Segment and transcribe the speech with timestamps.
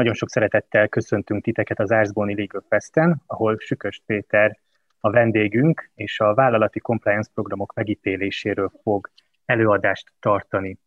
[0.00, 4.58] Nagyon sok szeretettel köszöntünk titeket az Árzbóni Legal Festen, ahol Sükös Péter
[5.00, 9.10] a vendégünk, és a vállalati compliance programok megítéléséről fog
[9.44, 10.78] előadást tartani.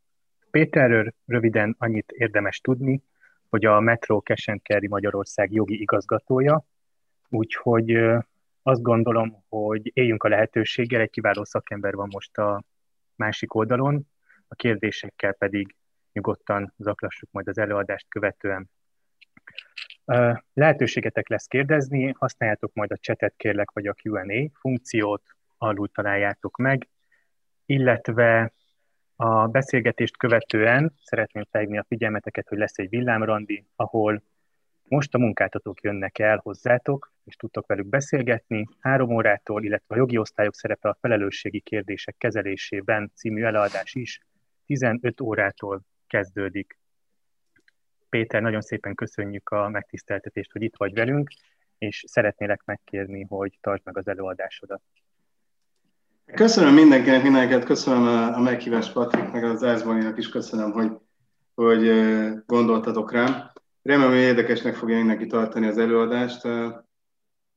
[0.52, 3.04] Péterről röviden annyit érdemes tudni,
[3.50, 6.66] hogy a Metro Cash Magyarország jogi igazgatója,
[7.30, 7.92] úgyhogy
[8.64, 12.64] azt gondolom, hogy éljünk a lehetőséggel, egy kiváló szakember van most a
[13.16, 14.08] másik oldalon,
[14.48, 15.76] a kérdésekkel pedig
[16.14, 18.70] nyugodtan zaklassuk majd az előadást követően.
[20.54, 25.24] Lehetőségetek lesz kérdezni, használjátok majd a chatet kérlek, vagy a Q&A funkciót,
[25.58, 26.88] alul találjátok meg,
[27.66, 28.54] illetve
[29.16, 34.24] a beszélgetést követően szeretném felhívni a figyelmeteket, hogy lesz egy villámrandi, ahol
[34.88, 38.68] most a munkáltatók jönnek el hozzátok, és tudtok velük beszélgetni.
[38.80, 44.20] Három órától, illetve a jogi osztályok szerepe a felelősségi kérdések kezelésében című előadás is
[44.66, 46.78] 15 órától kezdődik.
[48.14, 51.30] Péter, nagyon szépen köszönjük a megtiszteltetést, hogy itt vagy velünk,
[51.78, 54.82] és szeretnélek megkérni, hogy tartsd meg az előadásodat.
[56.26, 60.92] Köszönöm mindenkinek, mindenket, köszönöm a, a meghívást Patrik, meg az Árzbaninak is köszönöm, hogy,
[61.54, 61.92] hogy
[62.46, 63.52] gondoltatok rám.
[63.82, 66.48] Remélem, hogy érdekesnek fogja mindenki tartani az előadást,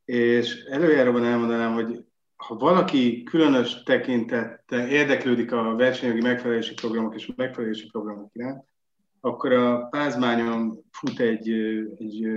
[0.04, 2.04] és előjáróban elmondanám, hogy
[2.36, 8.64] ha valaki különös tekintettel érdeklődik a versenyjogi megfelelési programok és megfelelési programok iránt,
[9.20, 11.50] akkor a Pázmányon fut egy,
[11.96, 12.28] egy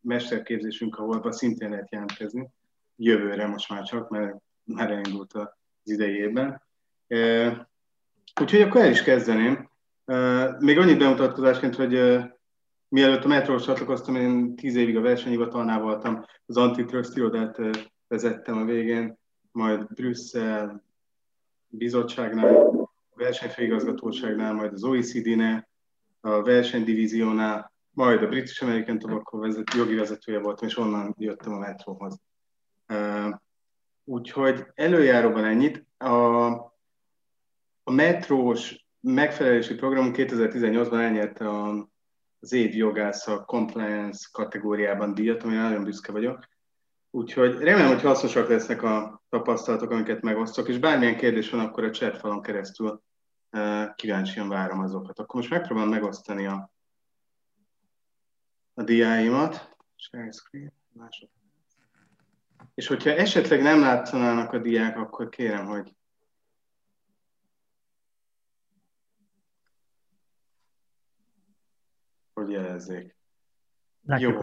[0.00, 2.50] mesterképzésünk, ahol szintén lehet jelentkezni,
[2.96, 5.50] jövőre most már csak, mert már elindult az
[5.90, 6.62] idejében.
[8.40, 9.70] Úgyhogy akkor el is kezdeném.
[10.58, 11.92] Még annyit bemutatkozásként, hogy
[12.88, 17.58] mielőtt a metróhoz csatlakoztam, én tíz évig a versenyhivatalnál voltam, az antitrust irodát
[18.08, 19.18] vezettem a végén,
[19.52, 20.84] majd Brüsszel
[21.68, 25.68] bizottságnál, versenyfőigazgatóságnál, majd az OECD-nél,
[26.26, 31.58] a versenydivíziónál, majd a British American Tobacco vezető, jogi vezetője voltam, és onnan jöttem a
[31.58, 32.20] metróhoz.
[34.04, 35.86] Úgyhogy előjáróban ennyit.
[35.98, 36.46] A,
[37.82, 41.88] a metrós megfelelési program 2018-ban elnyerte a,
[42.40, 46.48] az év jogásza compliance kategóriában díjat, amire nagyon büszke vagyok.
[47.10, 51.90] Úgyhogy remélem, hogy hasznosak lesznek a tapasztalatok, amiket megosztok, és bármilyen kérdés van, akkor a
[51.90, 53.02] chat falon keresztül
[53.94, 55.18] kíváncsian várom azokat.
[55.18, 56.72] Akkor most megpróbálom megosztani a,
[58.74, 59.76] a diáimat.
[59.96, 61.28] Share screen, másod.
[62.74, 65.96] És hogyha esetleg nem látszanának a diák, akkor kérem, hogy
[72.32, 73.16] hogy jelezzék.
[74.02, 74.38] Látjuk Jó.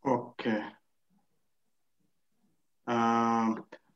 [0.00, 0.50] Oké.
[0.50, 0.62] Okay.
[2.84, 3.17] Uh,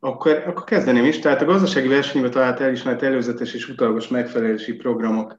[0.04, 1.18] akkor, akkor kezdeném is.
[1.18, 5.38] Tehát a gazdasági versenyhivatal által elismert előzetes és utalagos megfelelési programokról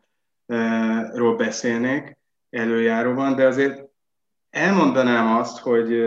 [1.38, 2.18] beszélnék
[2.50, 3.84] előjáróban, de azért
[4.50, 6.04] elmondanám azt, hogy,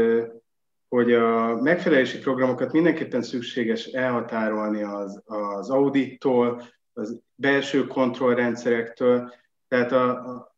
[0.88, 6.62] hogy a megfelelési programokat mindenképpen szükséges elhatárolni az, az audittól,
[6.92, 9.32] az belső kontrollrendszerektől,
[9.68, 10.54] tehát a, a,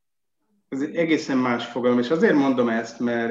[0.93, 3.31] egészen más fogalom, és azért mondom ezt, mert,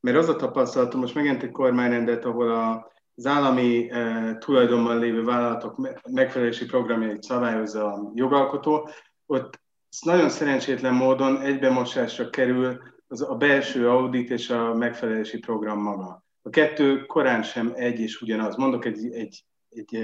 [0.00, 5.24] mert az a tapasztalatom, most megint egy kormányrendet, ahol a, az állami e, tulajdonban lévő
[5.24, 8.88] vállalatok megfelelési programjait szabályozza a jogalkotó,
[9.26, 9.60] ott
[10.04, 16.24] nagyon szerencsétlen módon egybemosásra kerül az a belső audit és a megfelelési program maga.
[16.42, 18.56] A kettő korán sem egy és ugyanaz.
[18.56, 19.94] Mondok egy, egy, egy,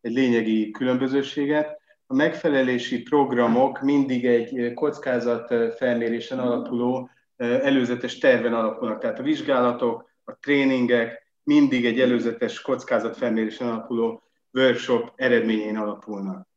[0.00, 1.80] egy lényegi különbözőséget.
[2.06, 9.00] A megfelelési programok mindig egy kockázat felmérésen alapuló előzetes terven alapulnak.
[9.00, 14.22] Tehát a vizsgálatok, a tréningek, mindig egy előzetes kockázatfelmérésen alapuló
[14.52, 16.48] workshop eredményén alapulnak.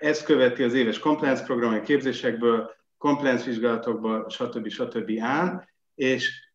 [0.00, 4.68] Ez követi az éves compliance program képzésekből, compliance vizsgálatokból, stb.
[4.68, 5.10] stb.
[5.20, 6.50] án, és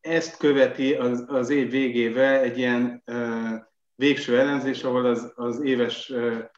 [0.00, 3.04] ezt követi az, az év végével egy ilyen
[3.94, 6.12] végső elemzés, ahol az, az éves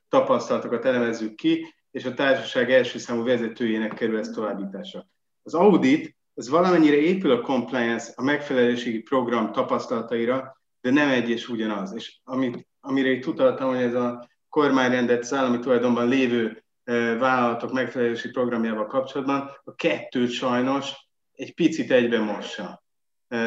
[0.09, 5.07] tapasztalatokat elemezzük ki, és a társaság első számú vezetőjének kerül ez továbbításra.
[5.43, 11.49] Az audit ez valamennyire épül a compliance, a megfelelési program tapasztalataira, de nem egy és
[11.49, 11.95] ugyanaz.
[11.95, 17.73] És amit, amire itt utaltam, hogy ez a kormányrendet az állami tulajdonban lévő e, vállalatok
[17.73, 22.83] megfelelési programjával kapcsolatban, a kettőt sajnos egy picit egybe mossa.
[23.29, 23.39] E,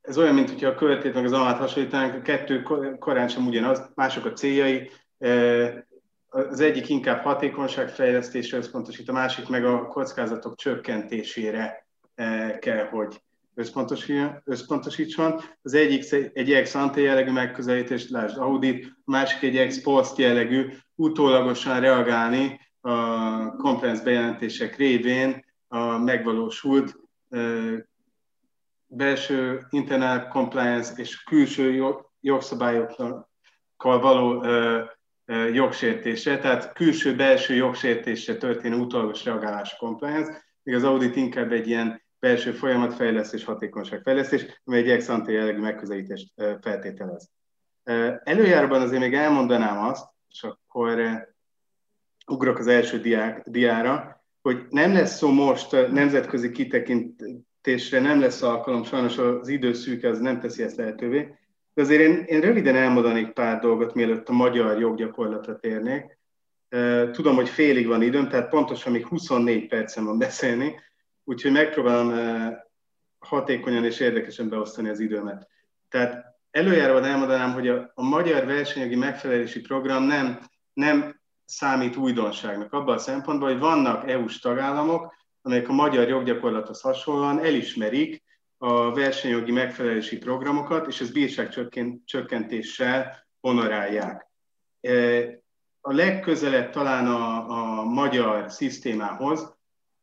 [0.00, 2.62] ez olyan, mint hogyha a követét meg az almát hasonlítanánk, a kettő
[2.98, 5.88] korán sem ugyanaz, mások a céljai, e,
[6.30, 13.22] az egyik inkább hatékonyságfejlesztésre összpontosít, a másik meg a kockázatok csökkentésére eh, kell, hogy
[14.44, 15.40] összpontosítson.
[15.62, 20.72] Az egyik egy ex ante jellegű megközelítés, lásd audit, a másik egy ex post jellegű,
[20.94, 22.90] utólagosan reagálni a
[23.56, 26.96] compliance bejelentések révén a megvalósult
[28.86, 33.28] belső internal compliance és külső jogszabályokkal
[33.76, 34.44] való
[35.52, 42.52] jogsértése, tehát külső-belső jogsértésre történő utólagos reagálás compliance, míg az audit inkább egy ilyen belső
[42.52, 47.30] folyamatfejlesztés, hatékonyságfejlesztés, ami egy ex ante jellegű megközelítést feltételez.
[48.24, 51.00] Előjárban azért még elmondanám azt, és akkor
[52.26, 58.84] ugrok az első diák, diára, hogy nem lesz szó most nemzetközi kitekintésre, nem lesz alkalom,
[58.84, 61.34] sajnos az időszűk az nem teszi ezt lehetővé,
[61.74, 66.18] de azért én, én röviden elmondanék pár dolgot, mielőtt a magyar joggyakorlatra térnék.
[67.12, 70.80] Tudom, hogy félig van időm, tehát pontosan még 24 percem van beszélni,
[71.24, 72.12] úgyhogy megpróbálom
[73.18, 75.48] hatékonyan és érdekesen beosztani az időmet.
[75.88, 80.38] Tehát előjáróban elmondanám, hogy a, a magyar versenyjogi megfelelési program nem,
[80.72, 87.38] nem számít újdonságnak abban a szempontból, hogy vannak EU-s tagállamok, amelyek a magyar joggyakorlathoz hasonlóan
[87.38, 88.22] elismerik
[88.62, 94.26] a versenyjogi megfelelési programokat, és ez bírságcsökkentéssel honorálják.
[94.80, 94.92] E,
[95.80, 99.56] a legközelebb talán a, a magyar szisztémához,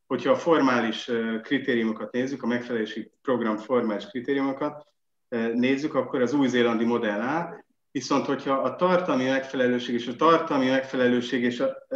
[0.07, 4.87] hogyha a formális e, kritériumokat nézzük, a megfelelési program formális kritériumokat
[5.29, 10.69] e, nézzük, akkor az új-zélandi modell áll, viszont hogyha a tartalmi megfelelőség és a tartalmi
[10.69, 11.95] megfelelőség és a,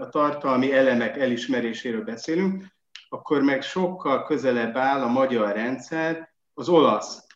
[0.00, 2.64] a tartalmi elemek elismeréséről beszélünk,
[3.12, 7.26] akkor meg sokkal közelebb áll a magyar rendszer az olasz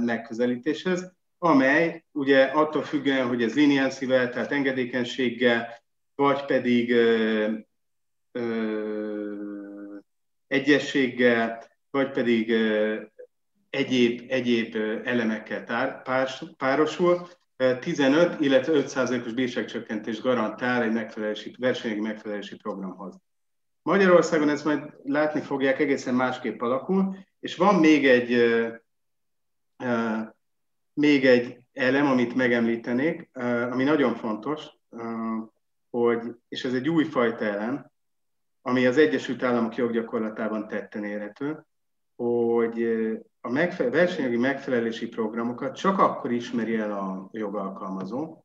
[0.00, 5.68] megközelítéshez, amely ugye attól függően, hogy ez leniency tehát engedékenységgel,
[6.14, 7.48] vagy pedig ö,
[8.32, 9.96] ö,
[10.46, 13.00] egyességgel, vagy pedig ö,
[13.70, 17.28] egyéb, egyéb elemekkel tár, párs, párosul,
[17.80, 23.20] 15, illetve 5%-os bírságcsökkentést garantál egy megfelelési, versenyi megfelelési programhoz.
[23.82, 28.32] Magyarországon ezt majd látni fogják, egészen másképp alakul, és van még egy,
[29.84, 30.28] uh,
[30.92, 35.48] még egy elem, amit megemlítenék, uh, ami nagyon fontos, uh,
[35.90, 37.90] hogy, és ez egy újfajta elem,
[38.62, 41.66] ami az Egyesült Államok joggyakorlatában tetten érhető,
[42.16, 42.82] hogy
[43.40, 48.44] a megfe- versenyjogi megfelelési programokat csak akkor ismeri el a jogalkalmazó,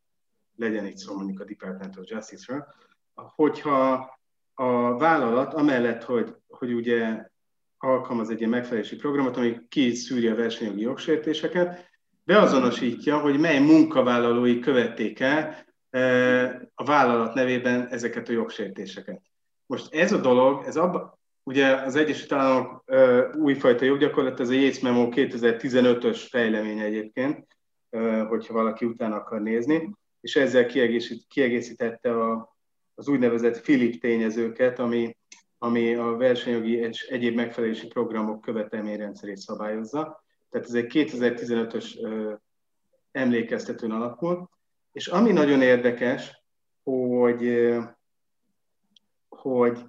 [0.55, 2.65] legyen itt szó mondjuk a Department of Justice-ről,
[3.13, 4.09] hogyha
[4.55, 7.29] a vállalat amellett, hogy, hogy ugye
[7.77, 11.89] alkalmaz egy ilyen megfelelési programot, ami kiszűri a versenyjogi jogsértéseket,
[12.23, 16.01] beazonosítja, hogy mely munkavállalói követték el e,
[16.75, 19.21] a vállalat nevében ezeket a jogsértéseket.
[19.65, 24.53] Most ez a dolog, ez abba, ugye az Egyesült Államok e, újfajta joggyakorlat, ez a
[24.53, 27.47] Yates Memo 2015-ös fejleménye egyébként,
[27.89, 30.65] e, hogyha valaki utána akar nézni, és ezzel
[31.27, 32.54] kiegészítette a
[32.95, 35.17] az úgynevezett Philip tényezőket, ami,
[35.57, 40.23] ami a versenyjogi és egyéb megfelelési programok követelményrendszerét szabályozza.
[40.49, 41.97] Tehát ez egy 2015-ös
[43.11, 44.49] emlékeztetőn alapul.
[44.91, 46.43] És ami nagyon érdekes,
[46.83, 47.73] hogy,
[49.29, 49.79] hogy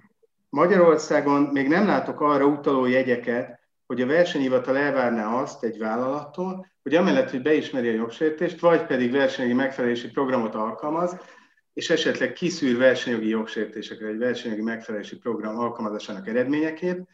[0.49, 6.95] Magyarországon még nem látok arra utaló jegyeket, hogy a versenyhivatal elvárná azt egy vállalattól, hogy
[6.95, 11.17] amellett, hogy beismeri a jogsértést, vagy pedig versenyi megfelelési programot alkalmaz,
[11.77, 17.07] és esetleg kiszűr versenyjogi jogsértésekre, egy versenyjogi megfelelési program alkalmazásának eredményeképp.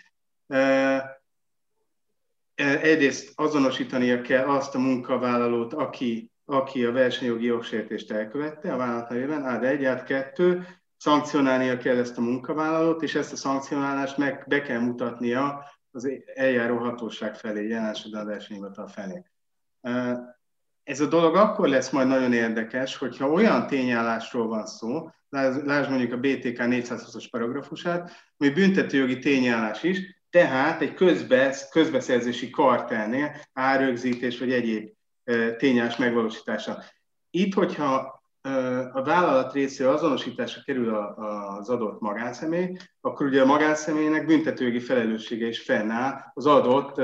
[2.55, 9.43] Egyrészt azonosítania kell azt a munkavállalót, aki, aki a versenyjogi jogsértést elkövette a vállalat nevében,
[9.43, 10.67] át egy, át kettő,
[10.97, 16.77] szankcionálnia kell ezt a munkavállalót, és ezt a szankcionálást meg be kell mutatnia az eljáró
[16.77, 19.23] hatóság felé, jelen a versenyhivatal felé
[20.83, 26.13] ez a dolog akkor lesz majd nagyon érdekes, hogyha olyan tényállásról van szó, lásd mondjuk
[26.13, 34.51] a BTK 420-as paragrafusát, ami büntetőjogi tényállás is, tehát egy közbesz, közbeszerzési kartelnél árögzítés vagy
[34.51, 34.89] egyéb
[35.57, 36.83] tényállás megvalósítása.
[37.29, 38.21] Itt, hogyha
[38.93, 45.61] a vállalat részéről azonosításra kerül az adott magánszemély, akkor ugye a magánszemélynek büntetőjogi felelőssége is
[45.61, 47.01] fennáll az adott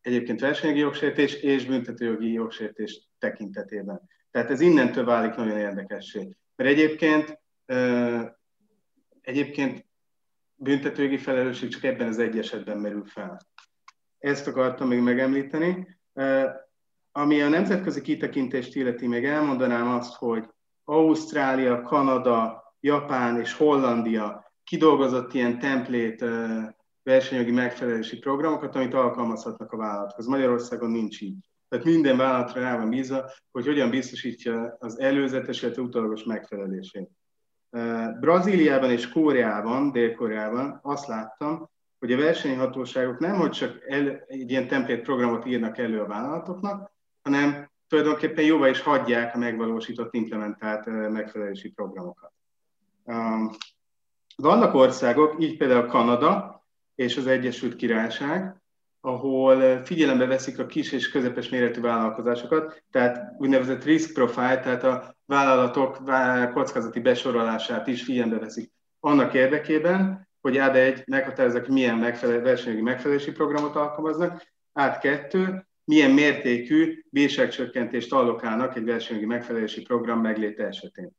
[0.00, 4.00] egyébként versenyjogi jogsértés és büntetőjogi jogsértés tekintetében.
[4.30, 6.36] Tehát ez innentől válik nagyon érdekessé.
[6.56, 7.40] Mert egyébként,
[9.20, 9.86] egyébként
[10.54, 13.38] büntetőjogi felelősség csak ebben az egy esetben merül fel.
[14.18, 15.98] Ezt akartam még megemlíteni.
[17.12, 20.48] Ami a nemzetközi kitekintést illeti, még elmondanám azt, hogy
[20.84, 26.24] Ausztrália, Kanada, Japán és Hollandia kidolgozott ilyen templét
[27.10, 30.26] versenyjogi megfelelési programokat, amit alkalmazhatnak a vállalathoz.
[30.26, 31.36] Magyarországon nincs így.
[31.68, 37.10] Tehát minden vállalatra rá van bízva, hogy hogyan biztosítja az előzetes, illetve utolagos megfelelését.
[38.20, 44.68] Brazíliában és Kóreában, Dél-Koreában azt láttam, hogy a versenyhatóságok nem, hogy csak el, egy ilyen
[44.68, 51.70] template programot írnak elő a vállalatoknak, hanem tulajdonképpen jóvá is hagyják a megvalósított, implementált megfelelési
[51.70, 52.32] programokat.
[54.36, 56.59] Vannak országok, így például Kanada
[56.94, 58.60] és az Egyesült Királyság,
[59.00, 65.16] ahol figyelembe veszik a kis és közepes méretű vállalkozásokat, tehát úgynevezett risk profile, tehát a
[65.26, 66.02] vállalatok
[66.52, 73.32] kockázati besorolását is figyelembe veszik annak érdekében, hogy át egy meghatározzák, milyen megfelel, versenyjogi megfelelési
[73.32, 81.10] programot alkalmaznak, át kettő, milyen mértékű bírságcsökkentést allokálnak egy versenyjogi megfelelési program megléte esetén.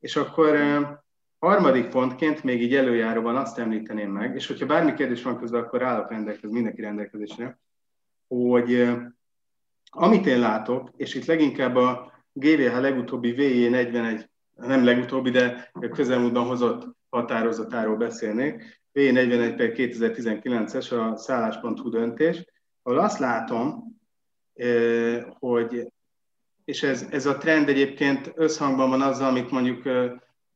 [0.00, 0.56] És akkor
[1.44, 5.82] harmadik pontként még így előjáróban azt említeném meg, és hogyha bármi kérdés van közben, akkor
[5.82, 7.58] állok rendelkezésre, mindenki rendelkezésre,
[8.28, 8.88] hogy
[9.90, 14.24] amit én látok, és itt leginkább a GVH legutóbbi VJ41,
[14.56, 22.44] nem legutóbbi, de közelmúltban hozott határozatáról beszélnék, VJ41 per 2019-es a szállás.hu döntés,
[22.82, 23.96] ahol azt látom,
[25.38, 25.92] hogy,
[26.64, 29.82] és ez, ez a trend egyébként összhangban van azzal, amit mondjuk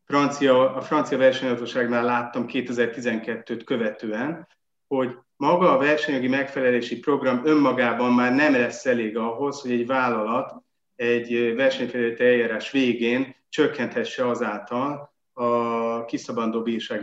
[0.09, 4.49] francia, a francia versenyhatóságnál láttam 2012-t követően,
[4.87, 10.63] hogy maga a versenyjogi megfelelési program önmagában már nem lesz elég ahhoz, hogy egy vállalat
[10.97, 17.03] egy versenyfelületi eljárás végén csökkenthesse azáltal a kiszabandó bírság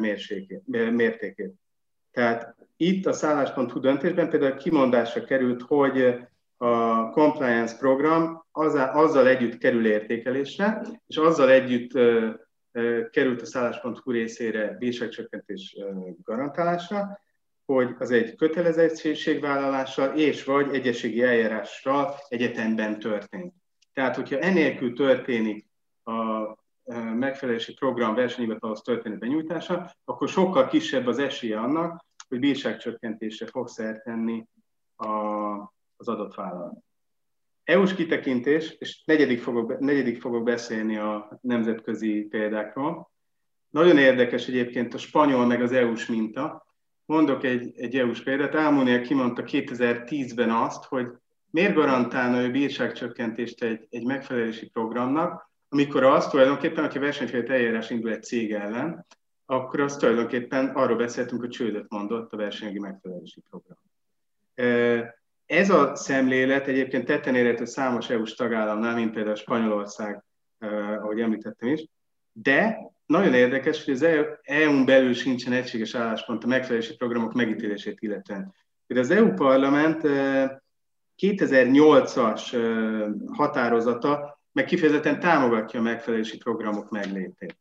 [0.92, 1.54] mértékét.
[2.12, 6.16] Tehát itt a szállás.hu döntésben például kimondásra került, hogy
[6.58, 11.92] a compliance program azzal együtt kerül értékelésre, és azzal együtt
[13.12, 15.78] került a szállás.hu részére bírságcsökkentés
[16.24, 17.20] garantálásra,
[17.66, 23.54] hogy az egy kötelezettségvállalással és vagy egyességi eljárással egyetemben történt.
[23.94, 25.68] Tehát, hogyha enélkül történik
[26.04, 26.56] a
[27.14, 34.04] megfelelési program versenyhivatalhoz történő benyújtása, akkor sokkal kisebb az esélye annak, hogy bírságcsökkentésre fog szert
[34.04, 34.48] tenni
[34.96, 35.08] a,
[35.96, 36.85] az adott vállalat.
[37.66, 43.12] EU-s kitekintés, és negyedik fogok, negyedik fogok beszélni a nemzetközi példákról.
[43.70, 46.66] Nagyon érdekes egyébként a spanyol meg az EU-s minta.
[47.06, 48.56] Mondok egy, egy EU-s példát.
[48.56, 51.08] Almunia kimondta 2010-ben azt, hogy
[51.50, 58.12] miért garantálna ő bírságcsökkentést egy, egy megfelelési programnak, amikor az tulajdonképpen, hogyha versenyfélet eljárás indul
[58.12, 59.06] egy cég ellen,
[59.46, 63.78] akkor az tulajdonképpen arról beszéltünk, hogy csődöt mondott a versenyjogi megfelelési program.
[65.46, 70.24] Ez a szemlélet egyébként tetten érhető számos EU-s tagállamnál, mint például Spanyolország,
[71.00, 71.88] ahogy említettem is,
[72.32, 74.06] de nagyon érdekes, hogy az
[74.42, 78.54] EU-n belül sincsen egységes álláspont a megfelelési programok megítélését illetően.
[78.88, 80.02] Az EU parlament
[81.18, 82.42] 2008-as
[83.28, 87.58] határozata meg kifejezetten támogatja a megfelelési programok meglétét.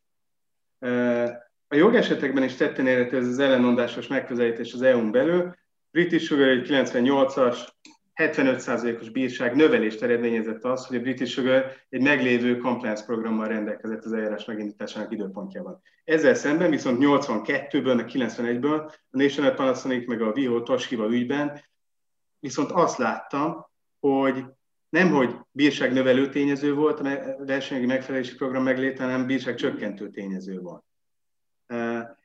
[1.69, 5.55] A jogesetekben is tetten érhető ez az ellenmondásos megközelítés az EU-n belül.
[5.94, 7.68] British Sugar egy 98-as
[8.14, 14.12] 75%-os bírság növelést eredményezett az, hogy a British Sugar egy meglévő compliance programmal rendelkezett az
[14.12, 15.82] eljárás megindításának időpontjában.
[16.04, 21.60] Ezzel szemben viszont 82-ből, meg 91-ből a National Panasonic meg a Viho Toshiba ügyben
[22.38, 23.66] viszont azt láttam,
[24.00, 24.44] hogy
[24.88, 30.60] nem, hogy bírság növelő tényező volt a versenyi megfelelési program megléte, hanem bírság csökkentő tényező
[30.60, 30.84] volt.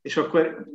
[0.01, 0.67] És akkor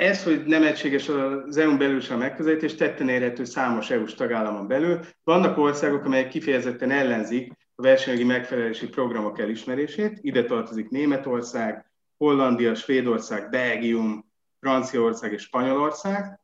[0.00, 5.00] ez, hogy nem egységes az EU-n belül sem megközelítés, tetten érhető számos EU-s tagállamon belül.
[5.24, 10.18] Vannak országok, amelyek kifejezetten ellenzik a versenyjogi megfelelési programok elismerését.
[10.20, 14.30] Ide tartozik Németország, Hollandia, Svédország, Belgium,
[14.60, 16.40] Franciaország és Spanyolország.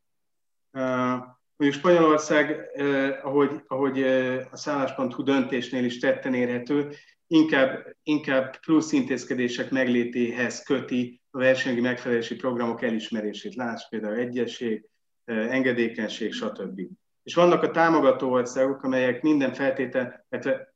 [1.56, 6.88] Mondjuk Spanyolország, eh, ahogy, ahogy eh, a szállás.hu döntésnél is tetten érhető,
[7.26, 13.54] inkább, inkább plusz intézkedések meglétéhez köti a versenyi megfelelési programok elismerését.
[13.54, 14.88] Láss például egyesség,
[15.24, 16.80] engedékenység, stb.
[17.22, 20.74] És vannak a támogató országok, amelyek minden feltétel, illetve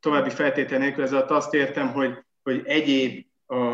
[0.00, 3.64] további feltétel nélkül, ez alatt azt értem, hogy, hogy egyéb a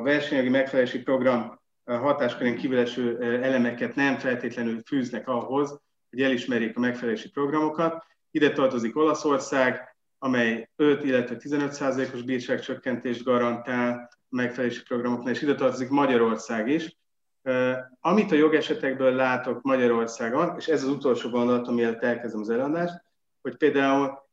[0.00, 5.80] versenyjogi megfelelési program hatáskörén kívüleső elemeket nem feltétlenül fűznek ahhoz,
[6.10, 8.04] hogy elismerjék a megfelelési programokat.
[8.30, 15.88] Ide tartozik Olaszország, amely 5, illetve 15 százalékos bírságcsökkentést garantál megfelelési programoknál, és ide tartozik
[15.88, 16.98] Magyarország is.
[18.00, 23.02] Amit a jogesetekből látok Magyarországon, és ez az utolsó gondolatom, mielőtt elkezdem az előadást,
[23.42, 24.28] hogy például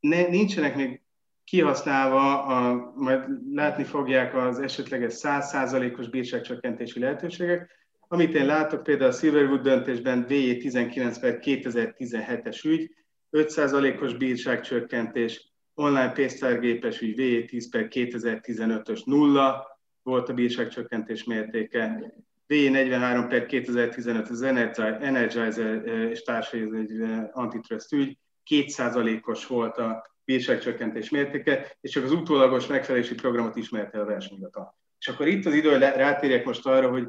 [0.00, 1.00] ne, nincsenek még
[1.44, 7.70] kihasználva, a, majd látni fogják az esetleges 100%-os bírságcsökkentési lehetőségek.
[8.08, 12.90] Amit én látok például a Silverwood döntésben VJ19 per 2017-es ügy,
[13.32, 22.14] 5%-os bírságcsökkentés, online pénztárgépes ügy VE10 per 2015-ös nulla volt a bírságcsökkentés mértéke,
[22.48, 27.02] V43 per 2015 az Energizer és társai, egy
[27.32, 28.18] antitrust ügy,
[28.50, 34.76] 2%-os volt a bírságcsökkentés mértéke, és csak az utólagos megfelelési programot ismerte a versenyhivatal.
[34.98, 37.08] És akkor itt az idő, rátérjek most arra, hogy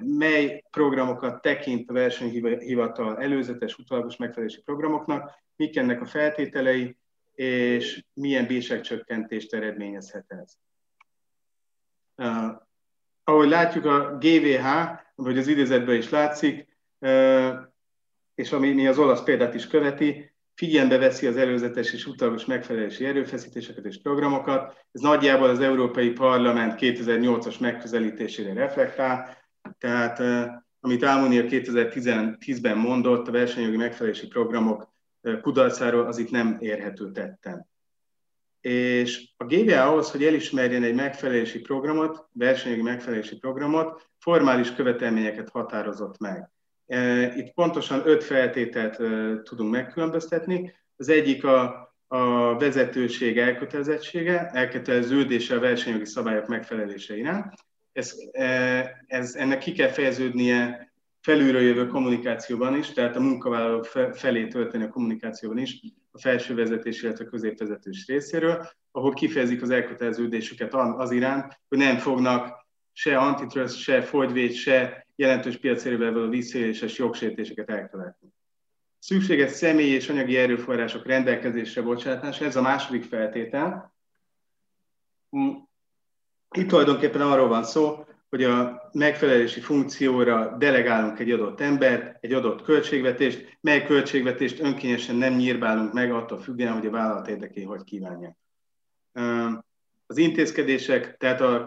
[0.00, 6.96] mely programokat tekint a versenyhivatal előzetes, utólagos megfelelési programoknak, mik ennek a feltételei,
[7.36, 10.52] és milyen bírságcsökkentést eredményezhet ez.
[12.16, 12.52] Uh,
[13.24, 14.66] ahogy látjuk, a GVH,
[15.14, 17.54] vagy az idézetben is látszik, uh,
[18.34, 23.04] és ami mi az olasz példát is követi, figyelembe veszi az előzetes és utólagos megfelelési
[23.04, 24.86] erőfeszítéseket és programokat.
[24.92, 29.36] Ez nagyjából az Európai Parlament 2008-as megközelítésére reflektál,
[29.78, 30.18] tehát
[30.80, 34.94] amit Almunia 2010-ben mondott, a versenyjogi megfelelési programok
[35.42, 37.68] kudarcáról, az itt nem érhető tetten.
[38.60, 46.18] És a GVA ahhoz, hogy elismerjen egy megfelelési programot, versenyjogi megfelelési programot, formális követelményeket határozott
[46.18, 46.50] meg.
[47.36, 48.96] Itt pontosan öt feltételt
[49.42, 50.74] tudunk megkülönböztetni.
[50.96, 57.54] Az egyik a, a vezetőség elkötelezettsége, elköteleződése a versenyjogi szabályok megfelelése iránt.
[57.92, 58.14] Ez,
[59.06, 60.85] ez, ennek ki kell fejeződnie
[61.26, 65.80] felülről jövő kommunikációban is, tehát a munkavállalók felé történő a kommunikációban is,
[66.10, 71.96] a felső vezetés, illetve a középvezetős részéről, ahol kifejezik az elköteleződésüket az iránt, hogy nem
[71.96, 78.28] fognak se antitrust, se fogyvéd, se jelentős piacérővel való visszaéléses jogsértéseket elkövetni.
[78.98, 83.94] Szükséges személyi és anyagi erőforrások rendelkezésre bocsátása, ez a második feltétel.
[86.50, 92.62] Itt tulajdonképpen arról van szó, hogy a megfelelési funkcióra delegálunk egy adott embert, egy adott
[92.62, 98.36] költségvetést, mely költségvetést önkényesen nem nyírbálunk meg, attól függően, hogy a vállalat érdeké hogy kívánja.
[100.06, 101.62] Az intézkedések, tehát a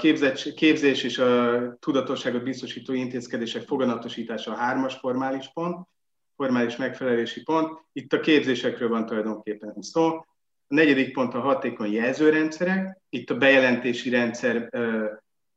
[0.56, 5.88] képzés és a tudatosságot biztosító intézkedések foganatosítása a hármas formális pont,
[6.36, 7.80] formális megfelelési pont.
[7.94, 10.08] Itt a képzésekről van tulajdonképpen szó.
[10.08, 12.98] A negyedik pont a hatékony jelzőrendszerek.
[13.10, 14.70] Itt a bejelentési rendszer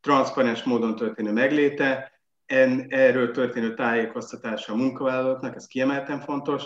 [0.02, 2.12] transzparens módon történő megléte,
[2.46, 6.64] en, erről történő tájékoztatása a munkavállalóknak, ez kiemelten fontos,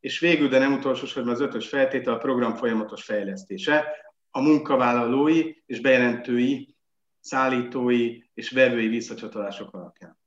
[0.00, 3.86] és végül, de nem utolsó sorban az ötös feltétel a program folyamatos fejlesztése,
[4.30, 6.76] a munkavállalói és bejelentői,
[7.20, 10.18] szállítói és vevői visszacsatolások alapján.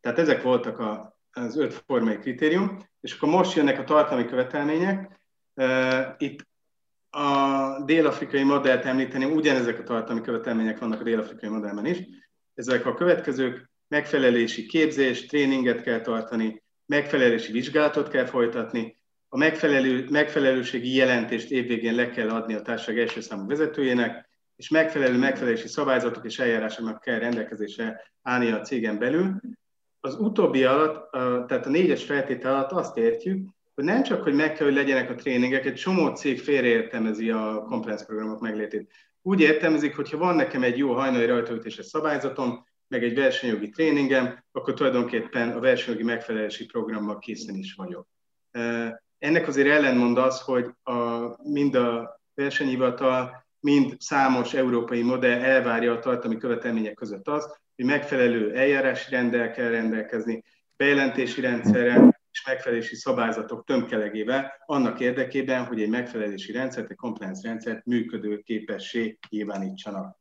[0.00, 5.20] Tehát ezek voltak a, az öt formai kritérium, és akkor most jönnek a tartalmi követelmények.
[6.18, 6.47] Itt
[7.10, 11.98] a dél-afrikai modellt említeni, ugyanezek a tartalmi követelmények vannak a dél-afrikai modellben is.
[12.54, 20.94] Ezek a következők, megfelelési képzés, tréninget kell tartani, megfelelési vizsgálatot kell folytatni, a megfelelő, megfelelőségi
[20.94, 26.38] jelentést évvégén le kell adni a társaság első számú vezetőjének, és megfelelő megfelelési szabályzatok és
[26.38, 29.40] eljárásoknak kell rendelkezésre állni a cégen belül.
[30.00, 31.10] Az utóbbi alatt,
[31.48, 35.10] tehát a négyes feltétel alatt azt értjük, hogy nem csak, hogy meg kell, hogy legyenek
[35.10, 38.92] a tréningek, egy csomó cég félreértelmezi a compliance programok meglétét.
[39.22, 44.44] Úgy értelmezik, hogy ha van nekem egy jó hajnali rajtaütéses szabályzatom, meg egy versenyjogi tréningem,
[44.52, 48.06] akkor tulajdonképpen a versenyjogi megfelelési programmal készen is vagyok.
[49.18, 55.98] Ennek azért ellenmond az, hogy a, mind a versenyhivatal, mind számos európai modell elvárja a
[55.98, 60.42] tartalmi követelmények között az, hogy megfelelő eljárási rendel kell rendelkezni,
[60.76, 67.84] bejelentési rendszerrel, és megfelelési szabályzatok tömkelegével annak érdekében, hogy egy megfelelési rendszert, egy compliance rendszert
[67.84, 70.18] működő képessé nyilvánítsanak.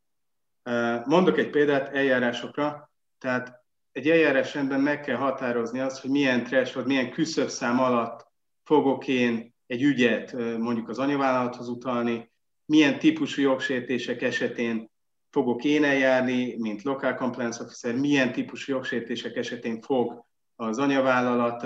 [1.06, 7.12] Mondok egy példát eljárásokra, tehát egy eljárásrendben meg kell határozni azt, hogy milyen threshold, milyen
[7.12, 8.28] küszöbszám alatt
[8.64, 12.32] fogok én egy ügyet mondjuk az anyavállalathoz utalni,
[12.66, 14.92] milyen típusú jogsértések esetén
[15.30, 20.26] fogok én eljárni, mint local compliance officer, milyen típusú jogsértések esetén fog
[20.60, 21.66] az anyavállalat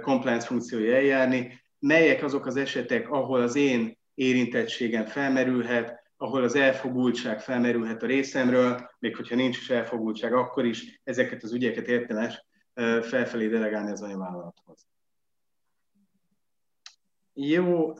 [0.00, 7.40] compliance funkciója eljárni, melyek azok az esetek, ahol az én érintettségem felmerülhet, ahol az elfogultság
[7.40, 12.44] felmerülhet a részemről, még hogyha nincs is elfogultság, akkor is ezeket az ügyeket értemes
[13.02, 14.86] felfelé delegálni az anyavállalathoz.
[17.32, 17.94] Jó,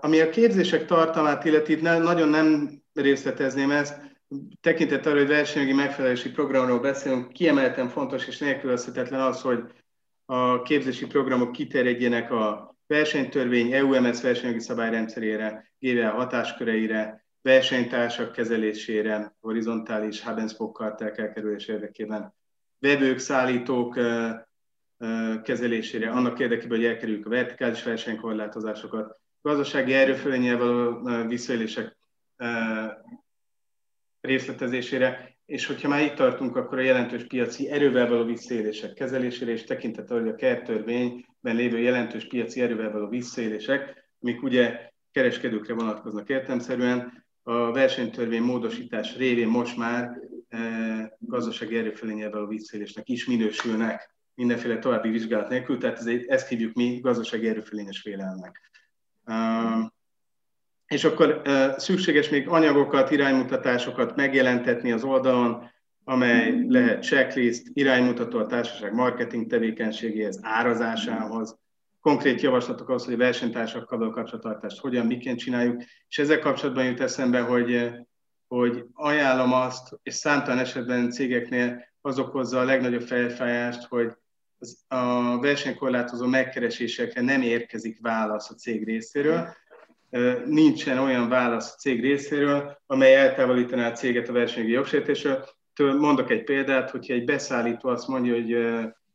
[0.00, 4.07] ami a képzések tartalmát illeti, nagyon nem részletezném ezt,
[4.60, 9.64] tekintet arra, hogy versenyjogi megfelelési programról beszélünk, kiemelten fontos és nélkülözhetetlen az, hogy
[10.24, 20.72] a képzési programok kiterjedjenek a versenytörvény, EUMS versenyjogi szabályrendszerére, GVA hatásköreire, versenytársak kezelésére, horizontális hub
[20.72, 22.34] karták elkerülés érdekében,
[22.78, 23.98] vevők, szállítók
[25.42, 31.96] kezelésére, annak érdekében, hogy elkerüljük a vertikális versenykorlátozásokat, gazdasági erőfölényel való visszaélések
[34.20, 39.64] részletezésére, és hogyha már itt tartunk, akkor a jelentős piaci erővel való visszaélések kezelésére, és
[39.64, 47.26] tekintettel, hogy a kertörvényben lévő jelentős piaci erővel való visszaélések, amik ugye kereskedőkre vonatkoznak értelmszerűen,
[47.42, 50.58] a versenytörvény módosítás révén most már e,
[51.18, 56.98] gazdasági erőfölényel való visszaélésnek is minősülnek mindenféle további vizsgálat nélkül, tehát ez, ezt hívjuk mi
[57.00, 58.70] gazdasági erőfölényes félelmek.
[59.26, 59.92] Um,
[60.88, 61.42] és akkor
[61.76, 65.70] szükséges még anyagokat, iránymutatásokat megjelentetni az oldalon,
[66.04, 71.58] amely lehet checklist, iránymutató a társaság marketing tevékenységéhez, árazásához,
[72.00, 77.00] konkrét javaslatok az, hogy a versenytársakkal való kapcsolattartást hogyan, miként csináljuk, és ezzel kapcsolatban jut
[77.00, 77.90] eszembe, hogy,
[78.46, 84.12] hogy ajánlom azt, és számtalan esetben cégeknél az okozza a legnagyobb felfájást, hogy
[84.88, 89.54] a versenykorlátozó megkeresésekre nem érkezik válasz a cég részéről,
[90.46, 95.44] nincsen olyan válasz a cég részéről, amely eltávolítaná a céget a versenyi jogsértésről.
[95.76, 98.54] Mondok egy példát, hogyha egy beszállító azt mondja, hogy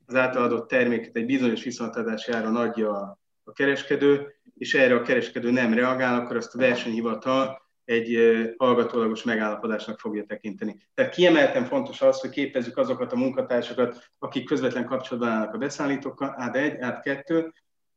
[0.05, 5.73] az általadott terméket egy bizonyos viszontadási áron adja a kereskedő, és erre a kereskedő nem
[5.73, 8.17] reagál, akkor azt a versenyhivatal egy
[8.57, 10.87] hallgatólagos megállapodásnak fogja tekinteni.
[10.93, 16.33] Tehát kiemelten fontos az, hogy képezzük azokat a munkatársakat, akik közvetlen kapcsolatban állnak a beszállítókkal,
[16.37, 17.53] át egy, át kettő,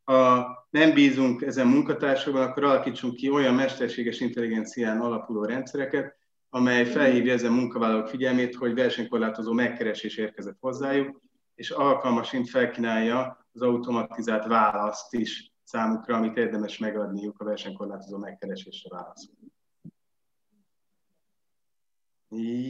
[0.07, 6.17] ha nem bízunk ezen munkatársakban, akkor alakítsunk ki olyan mesterséges intelligencián alapuló rendszereket,
[6.49, 11.21] amely felhívja ezen munkavállalók figyelmét, hogy versenykorlátozó megkeresés érkezett hozzájuk,
[11.55, 19.35] és alkalmasint felkínálja az automatizált választ is számukra, amit érdemes megadniuk a versenykorlátozó megkeresésre válaszol.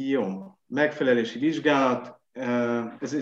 [0.08, 2.20] Jó, megfelelési vizsgálat.
[3.00, 3.16] Ez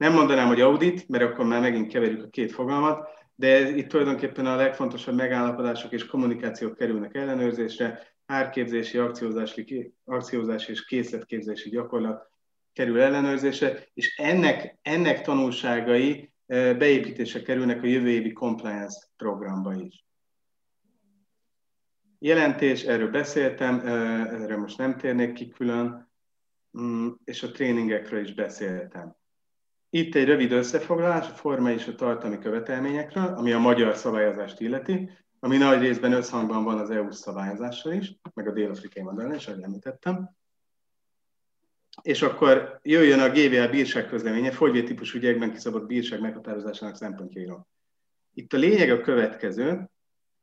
[0.00, 4.46] nem mondanám, hogy audit, mert akkor már megint keverjük a két fogalmat, de itt tulajdonképpen
[4.46, 12.30] a legfontosabb megállapodások és kommunikációk kerülnek ellenőrzésre, árképzési, akciózási, akciózási és készletképzési gyakorlat
[12.72, 20.04] kerül ellenőrzésre, és ennek, ennek tanulságai e, beépítése kerülnek a jövő évi compliance programba is.
[22.18, 23.90] Jelentés, erről beszéltem, e,
[24.42, 26.10] erre most nem térnék ki külön,
[26.80, 29.18] mm, és a tréningekről is beszéltem.
[29.92, 35.10] Itt egy rövid összefoglalás a forma és a tartalmi követelményekről, ami a magyar szabályozást illeti,
[35.38, 39.62] ami nagy részben összhangban van az EU szabályozással is, meg a dél-afrikai modellel is, ahogy
[39.62, 40.30] említettem.
[42.02, 47.68] És akkor jöjjön a GVA bírság közleménye, típusú ügyekben kiszabott bírság meghatározásának szempontjairól.
[48.34, 49.90] Itt a lényeg a következő,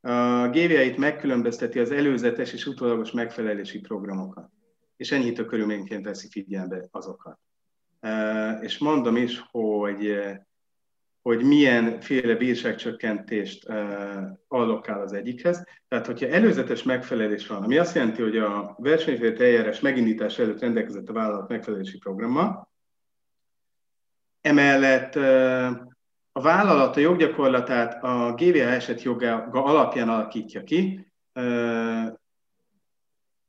[0.01, 4.49] a GVA itt megkülönbözteti az előzetes és utólagos megfelelési programokat,
[4.95, 7.39] és enyhítő körülményként veszi figyelembe azokat
[8.61, 10.19] és mondom is, hogy,
[11.21, 13.69] hogy milyen féle bírságcsökkentést
[14.47, 15.63] allokál az egyikhez.
[15.87, 21.09] Tehát, hogyha előzetes megfelelés van, ami azt jelenti, hogy a versenyfélet eljárás megindítása előtt rendelkezett
[21.09, 22.69] a vállalat megfelelési programma,
[24.41, 25.15] emellett
[26.31, 31.07] a vállalat a joggyakorlatát a GVA eset joga alapján alakítja ki,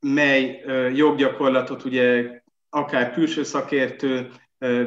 [0.01, 2.38] mely joggyakorlatot ugye
[2.71, 4.31] akár külső szakértő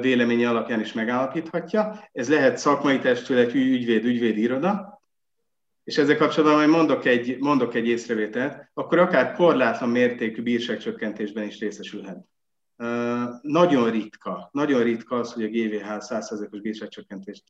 [0.02, 2.10] véleménye alapján is megállapíthatja.
[2.12, 5.02] Ez lehet szakmai testület, ügyvéd, ügyvéd iroda,
[5.84, 11.60] és ezzel kapcsolatban majd mondok egy, mondok egy észrevételt, akkor akár korlátlan mértékű bírságcsökkentésben is
[11.60, 12.26] részesülhet.
[13.42, 17.44] Nagyon ritka, nagyon ritka az, hogy a GVH 100%-os bírságcsökkentést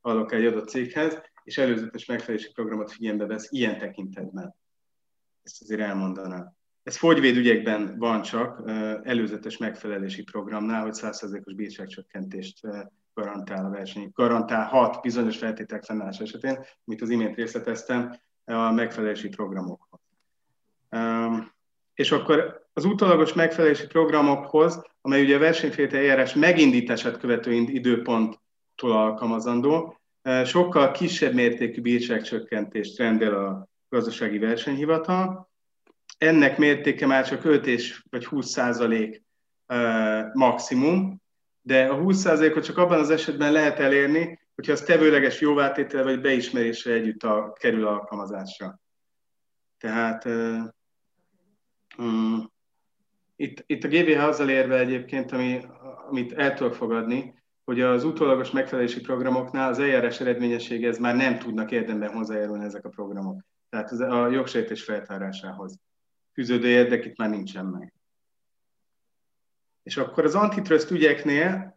[0.00, 4.54] adok egy adott céghez, és előzetes megfelelési programot figyelembe vesz ilyen tekintetben.
[5.42, 6.57] Ezt azért elmondanám.
[6.88, 8.70] Ez fogyvédügyekben van csak
[9.02, 12.60] előzetes megfelelési programnál, hogy 100%-os bírságcsökkentést
[13.14, 14.10] garantál a verseny.
[14.14, 20.00] Garantálhat bizonyos feltételek fennállás esetén, amit az imént részleteztem, a megfelelési programokhoz.
[21.94, 29.98] És akkor az utolagos megfelelési programokhoz, amely ugye a versenyfélete eljárás megindítását követő időponttól alkalmazandó,
[30.44, 35.47] sokkal kisebb mértékű bírságcsökkentést rendel a gazdasági versenyhivatal,
[36.18, 39.22] ennek mértéke már csak 5 és vagy 20 százalék
[40.32, 41.22] maximum,
[41.62, 46.20] de a 20 százalékot csak abban az esetben lehet elérni, hogyha az tevőleges jóvátétel vagy
[46.20, 48.80] beismerésre együtt a, kerül alkalmazásra.
[49.78, 50.24] Tehát
[51.96, 52.52] um,
[53.36, 55.60] itt, itt a GVH azzal érve egyébként, ami,
[56.08, 61.38] amit el tudok fogadni, hogy az utólagos megfelelési programoknál az eljárás eredményessége ez már nem
[61.38, 63.40] tudnak érdemben hozzájárulni ezek a programok.
[63.68, 65.78] Tehát a jogsértés feltárásához
[66.38, 67.92] fűződő érdek itt már nincsen meg.
[69.82, 71.72] És akkor az antitrust ügyeknél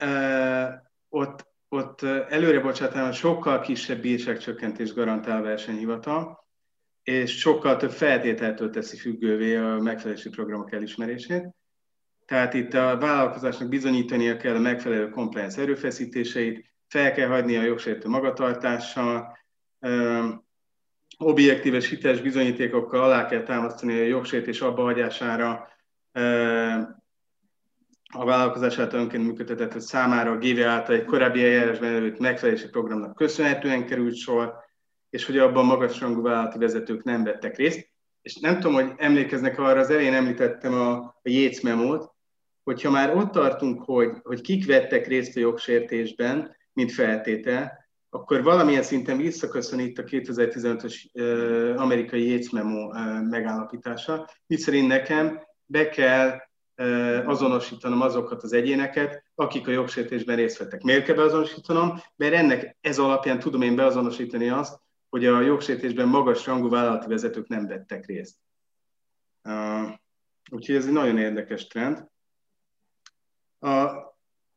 [1.09, 6.47] ott, ott előrebocsátásban sokkal kisebb bírságcsökkentést garantál a versenyhivatal,
[7.03, 11.49] és sokkal több feltételtől teszi függővé a megfelelési programok elismerését.
[12.25, 18.09] Tehát itt a vállalkozásnak bizonyítania kell a megfelelő compliance erőfeszítéseit, fel kell hagyni a jogsértő
[18.09, 19.37] magatartással,
[21.17, 25.67] objektíves hiteles bizonyítékokkal alá kell támasztani a jogsértés abbahagyására
[28.13, 33.15] a vállalkozás által önként működtetett számára a GV által egy korábbi eljárásban előtt megfelelési programnak
[33.15, 34.53] köszönhetően került sor,
[35.09, 37.89] és hogy abban magasrangú vállalati vezetők nem vettek részt.
[38.21, 42.11] És nem tudom, hogy emlékeznek arra, az elején említettem a, a Jéz memót,
[42.63, 47.80] hogyha már ott tartunk, hogy, hogy kik vettek részt a jogsértésben, mint feltétel,
[48.13, 52.87] akkor valamilyen szinten visszaköszön itt a 2015-ös uh, amerikai Yates Memo
[53.21, 56.39] megállapítása, miszerint nekem be kell
[57.25, 60.81] azonosítanom azokat az egyéneket, akik a jogsértésben részt vettek.
[60.81, 62.01] Miért kell beazonosítanom?
[62.15, 67.47] Mert ennek ez alapján tudom én beazonosítani azt, hogy a jogsértésben magas rangú vállalati vezetők
[67.47, 68.35] nem vettek részt.
[70.51, 72.07] Úgyhogy ez egy nagyon érdekes trend.
[73.59, 74.10] A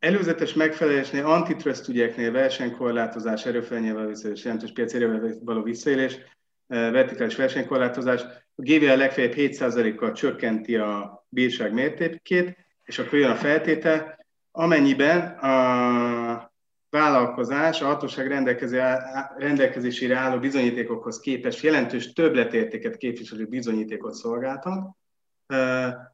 [0.04, 5.04] előzetes megfelelésnél, antitrust ügyeknél versenykorlátozás, erőfelnyelvel visszaélés, jelentős piaci
[5.40, 6.18] való visszaélés,
[6.66, 8.22] vertikális versenykorlátozás,
[8.56, 14.18] a GVL legfeljebb 7%-kal csökkenti a bírság mértékét, és akkor jön a feltétel,
[14.50, 16.52] amennyiben a
[16.90, 18.26] vállalkozás a hatóság
[19.38, 24.96] rendelkezésére álló bizonyítékokhoz képest jelentős többletértéket képviselő bizonyítékot szolgáltat,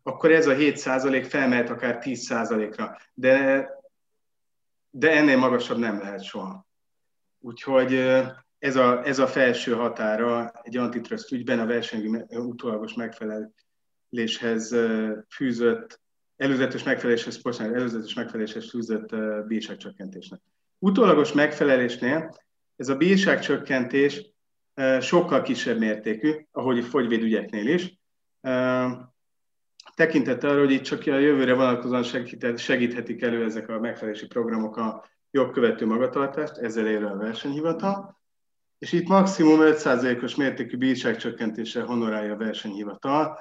[0.03, 2.97] akkor ez a 7% felmehet akár 10%-ra.
[3.15, 3.69] De,
[4.91, 6.67] de ennél magasabb nem lehet soha.
[7.39, 7.95] Úgyhogy
[8.59, 14.77] ez a, ez a felső határa egy antitrust ügyben a versenyi utólagos megfeleléshez
[15.29, 16.01] fűzött,
[16.37, 19.15] előzetes megfeleléshez, bocsánat, előzetes megfeleléshez fűzött
[19.47, 20.41] bírságcsökkentésnek.
[20.79, 22.37] Utólagos megfelelésnél
[22.77, 24.33] ez a bírságcsökkentés
[25.01, 27.99] sokkal kisebb mértékű, ahogy a fogyvédügyeknél is
[30.01, 32.03] tekintettel arra, hogy itt csak a jövőre vonatkozóan
[32.57, 38.19] segíthetik elő ezek a megfelelési programok a jogkövető magatartást, ezzel élő a versenyhivatal,
[38.79, 43.39] és itt maximum 5%-os mértékű bírságcsökkentéssel honorálja a versenyhivatal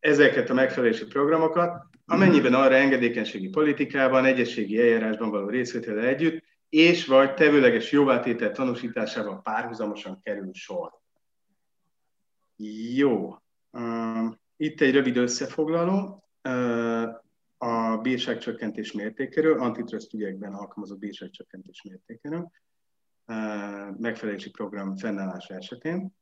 [0.00, 7.34] ezeket a megfelelési programokat, amennyiben arra engedékenységi politikában, egyességi eljárásban való részvétel együtt, és vagy
[7.34, 10.90] tevőleges jóvátétel tanúsításával párhuzamosan kerül sor.
[12.94, 13.36] Jó.
[14.62, 16.24] Itt egy rövid összefoglaló
[17.58, 22.50] a bírságcsökkentés mértékéről, antitrust ügyekben alkalmazott bírságcsökkentés mértékéről,
[23.98, 26.14] megfelelési program fennállása esetén.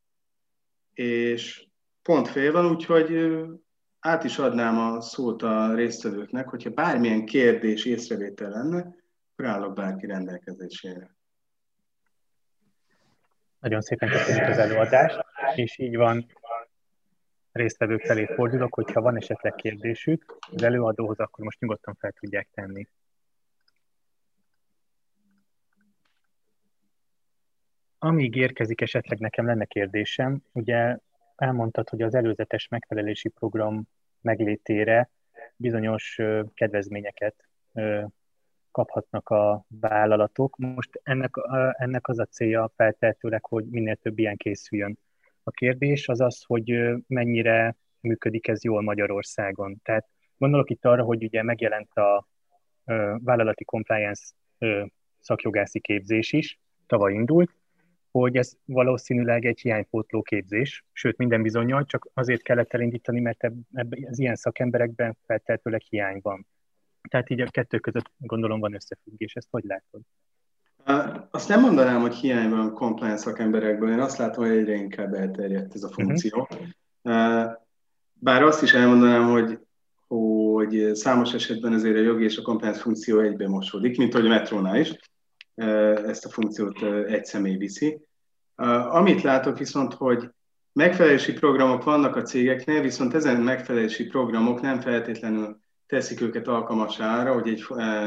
[0.92, 1.66] És
[2.02, 3.42] pont fél van, úgyhogy
[3.98, 8.78] át is adnám a szót a résztvevőknek, hogyha bármilyen kérdés, észrevétel lenne,
[9.32, 11.16] akkor állok bárki rendelkezésére.
[13.60, 15.24] Nagyon szépen köszönjük az előadást,
[15.54, 16.26] és így van,
[17.52, 22.86] résztvevők felé fordulok, hogyha van esetleg kérdésük az előadóhoz, akkor most nyugodtan fel tudják tenni.
[27.98, 30.42] Amíg érkezik, esetleg nekem lenne kérdésem.
[30.52, 30.98] Ugye
[31.36, 33.88] elmondtad, hogy az előzetes megfelelési program
[34.20, 35.10] meglétére
[35.56, 36.20] bizonyos
[36.54, 37.48] kedvezményeket
[38.70, 40.56] kaphatnak a vállalatok.
[40.56, 41.34] Most ennek,
[41.72, 44.98] ennek az a célja feltehetőleg, hogy minél több ilyen készüljön.
[45.48, 49.80] A kérdés az az, hogy mennyire működik ez jól Magyarországon.
[49.82, 52.28] Tehát gondolok itt arra, hogy ugye megjelent a
[53.18, 54.22] vállalati compliance
[55.18, 57.50] szakjogászi képzés is, tavaly indult,
[58.10, 64.06] hogy ez valószínűleg egy hiánypótló képzés, sőt minden bizonyal, csak azért kellett elindítani, mert ebben
[64.08, 66.46] az ilyen szakemberekben feltehetőleg hiány van.
[67.08, 70.00] Tehát így a kettő között gondolom van összefüggés, ezt hogy látod?
[71.30, 75.74] Azt nem mondanám, hogy hiány van compliance szakemberekből, én azt látom, hogy egyre inkább elterjedt
[75.74, 76.48] ez a funkció.
[77.02, 77.52] Uh-huh.
[78.12, 79.58] Bár azt is elmondanám, hogy,
[80.06, 84.28] hogy számos esetben azért a jogi és a compliance funkció egybe mosódik, mint hogy a
[84.28, 84.98] metrónál is.
[86.06, 88.00] Ezt a funkciót egy személy viszi.
[88.88, 90.30] Amit látok viszont, hogy
[90.72, 97.32] megfelelési programok vannak a cégeknél, viszont ezen megfelelési programok nem feltétlenül teszik őket alkalmasá arra,
[97.32, 97.64] hogy egy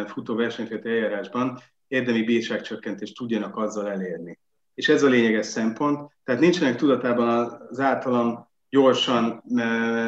[0.08, 1.60] futó versenyfélti eljárásban
[1.92, 4.40] érdemi bírságcsökkentést tudjanak azzal elérni.
[4.74, 6.12] És ez a lényeges szempont.
[6.24, 9.44] Tehát nincsenek tudatában az általam gyorsan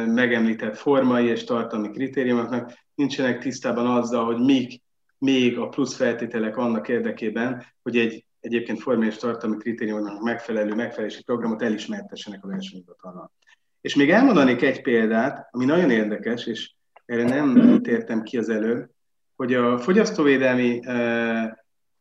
[0.07, 4.81] megemlített formai és tartalmi kritériumoknak, nincsenek tisztában azzal, hogy mik
[5.17, 11.23] még a plusz feltételek annak érdekében, hogy egy egyébként formai és tartalmi kritériumoknak megfelelő megfelelési
[11.23, 13.31] programot elismertessenek a versenyhivatalnak.
[13.81, 16.71] És még elmondanék egy példát, ami nagyon érdekes, és
[17.05, 18.89] erre nem tértem ki az előbb,
[19.35, 20.79] hogy a fogyasztóvédelmi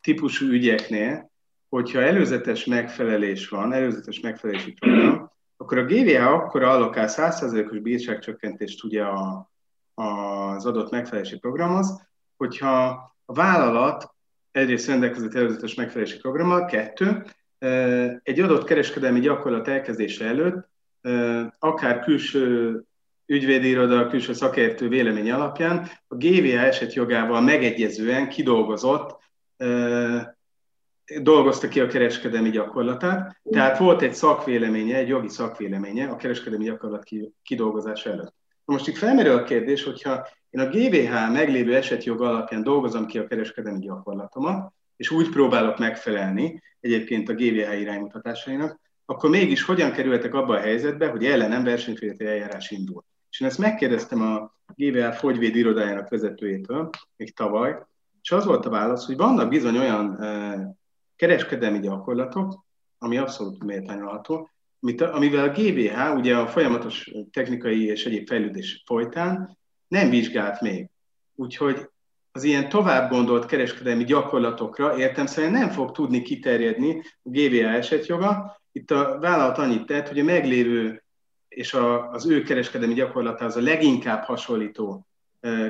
[0.03, 1.31] típusú ügyeknél
[1.73, 9.03] hogyha előzetes megfelelés van, előzetes megfelelési program, akkor a GVA akkor allokál 100%-os bírságcsökkentést ugye
[9.03, 9.51] a,
[9.95, 12.85] az adott megfelelési programhoz, hogyha
[13.25, 14.15] a vállalat
[14.51, 17.25] egyrészt rendelkezett előzetes megfelelési programmal, kettő,
[18.23, 20.69] egy adott kereskedelmi gyakorlat elkezdése előtt,
[21.59, 22.83] akár külső
[23.27, 29.21] ügyvédiroda, külső szakértő vélemény alapján a GVA esetjogával megegyezően kidolgozott
[31.20, 37.09] dolgozta ki a kereskedelmi gyakorlatát, tehát volt egy szakvéleménye, egy jogi szakvéleménye a kereskedelmi gyakorlat
[37.42, 38.35] kidolgozása előtt.
[38.64, 43.27] Most itt felmerül a kérdés, hogyha én a GVH meglévő esetjog alapján dolgozom ki a
[43.27, 50.55] kereskedelmi gyakorlatomat, és úgy próbálok megfelelni egyébként a GVH iránymutatásainak, akkor mégis hogyan kerültek abba
[50.55, 53.05] a helyzetbe, hogy ellenem versenyféleti eljárás indul.
[53.31, 57.77] És én ezt megkérdeztem a GVH fogyvéd irodájának vezetőjétől, még tavaly,
[58.22, 60.18] és az volt a válasz, hogy vannak bizony olyan
[61.16, 62.64] kereskedelmi gyakorlatok,
[62.98, 64.50] ami abszolút méltányolható,
[64.98, 69.58] amivel a GBH ugye a folyamatos technikai és egyéb fejlődés folytán
[69.88, 70.90] nem vizsgált még.
[71.35, 71.90] Úgyhogy
[72.32, 78.61] az ilyen tovább gondolt kereskedelmi gyakorlatokra értem szerint nem fog tudni kiterjedni a GVA esetjoga.
[78.72, 81.04] Itt a vállalat annyit tett, hogy a meglévő
[81.48, 81.76] és
[82.11, 85.06] az ő kereskedelmi gyakorlatához a leginkább hasonlító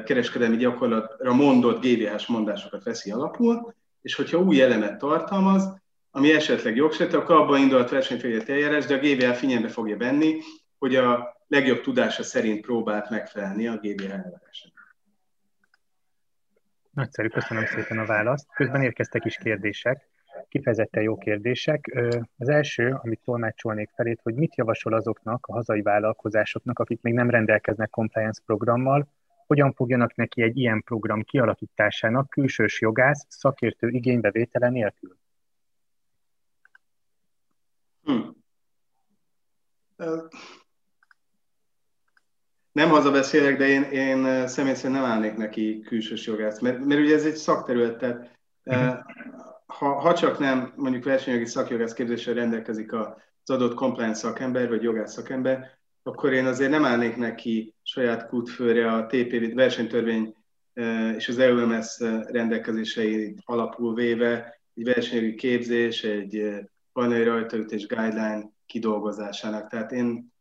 [0.05, 5.81] kereskedelmi gyakorlatra mondott GVH-s mondásokat veszi alapul, és hogyha új elemet tartalmaz,
[6.11, 10.39] ami esetleg jogsértő, akkor abban indult versenyfélet eljárás, de a GVL figyelembe fogja venni,
[10.79, 14.97] hogy a legjobb tudása szerint próbált megfelelni a GVL elvárásnak.
[16.91, 18.47] Nagyszerű, köszönöm szépen a választ.
[18.55, 20.09] Közben érkeztek is kérdések,
[20.49, 21.97] kifejezetten jó kérdések.
[22.39, 27.31] Az első, amit tolmácsolnék felét, hogy mit javasol azoknak a hazai vállalkozásoknak, akik még nem
[27.31, 29.09] rendelkeznek compliance programmal,
[29.47, 35.17] hogyan fogjanak neki egy ilyen program kialakításának külsős jogász szakértő igénybevétele nélkül?
[38.05, 38.41] Hmm.
[42.73, 47.15] Nem hazabeszélek, de én, én személy szerint nem állnék neki külsős jogász, mert, mert ugye
[47.15, 48.99] ez egy szakterület, tehát uh-huh.
[49.67, 55.13] ha, ha csak nem mondjuk versenyjogi szakjogász képzéssel rendelkezik az adott compliance szakember, vagy jogász
[55.13, 60.35] szakember, akkor én azért nem állnék neki saját kútfőre a TP versenytörvény
[61.17, 66.53] és az EUMS rendelkezései alapul véve egy versenyjogi képzés, egy
[66.93, 69.69] panai rajtaütés guideline kidolgozásának.
[69.69, 70.33] Tehát én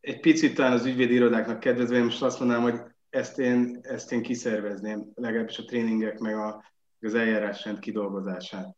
[0.00, 2.80] egy picit talán az ügyvédi irodáknak kedvezve, én most azt mondanám, hogy
[3.10, 6.64] ezt én, ezt én kiszervezném, legalábbis a tréningek meg a,
[7.00, 8.76] az eljárásrend kidolgozását.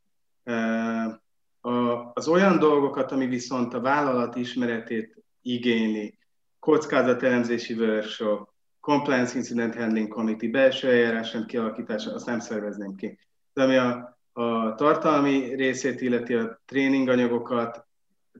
[2.14, 6.18] Az olyan dolgokat, ami viszont a vállalat ismeretét igényli,
[6.64, 8.48] kockázatelemzési workshop,
[8.80, 13.18] compliance incident handling committee, belső eljárásrend kialakítása, azt nem szervezném ki.
[13.52, 17.86] De ami a, a tartalmi részét illeti a tréninganyagokat,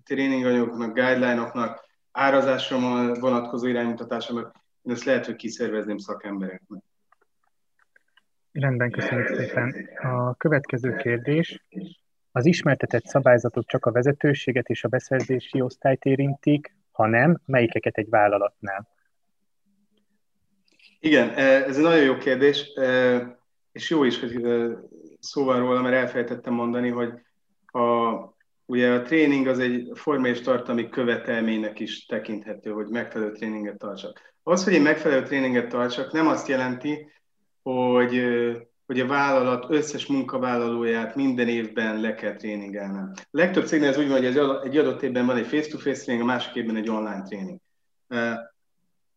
[0.05, 2.79] tréninganyagoknak, guideline-oknak, árazásra
[3.15, 6.83] vonatkozó iránymutatásomat, én ezt lehet, hogy kiszervezném szakembereknek.
[8.53, 9.89] Rendben, köszönjük szépen.
[10.03, 11.65] A következő kérdés.
[12.33, 18.09] Az ismertetett szabályzatok csak a vezetőséget és a beszerzési osztályt érintik, ha nem, melyikeket egy
[18.09, 18.89] vállalatnál?
[21.01, 23.39] Igen, e, ez egy nagyon jó kérdés, e,
[23.73, 24.69] és jó is, hogy e,
[25.21, 27.13] szóval róla, mert elfelejtettem mondani, hogy
[27.67, 28.15] a,
[28.65, 34.35] ugye a tréning az egy formai és tartalmi követelménynek is tekinthető, hogy megfelelő tréninget tartsak.
[34.43, 37.13] Az, hogy én megfelelő tréninget tartsak, nem azt jelenti,
[37.63, 38.23] hogy
[38.87, 43.13] hogy a vállalat összes munkavállalóját minden évben le kell tréningelnem.
[43.17, 46.33] A legtöbb cégnél ez úgy van, hogy egy adott évben van egy face-to-face tréning, a
[46.33, 47.59] másik évben egy online tréning.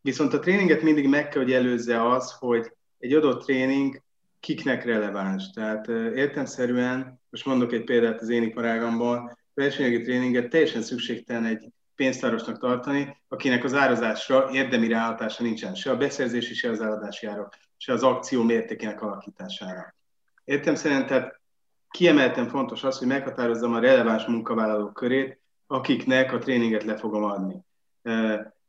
[0.02, 4.02] Viszont a tréninget mindig meg kell, hogy előzze az, hogy egy adott tréning
[4.40, 5.50] kiknek releváns.
[5.50, 12.60] Tehát értemszerűen, most mondok egy példát az én iparágamból, versenyjogi tréninget teljesen szükségtelen egy pénztárosnak
[12.60, 17.58] tartani, akinek az árazásra érdemi ráhatása nincsen, se a beszerzési, se az eladási árak
[17.88, 19.96] se az akció mértékének alakítására.
[20.44, 21.40] Értem szerint, tehát
[21.90, 27.56] kiemelten fontos az, hogy meghatározzam a releváns munkavállalók körét, akiknek a tréninget le fogom adni.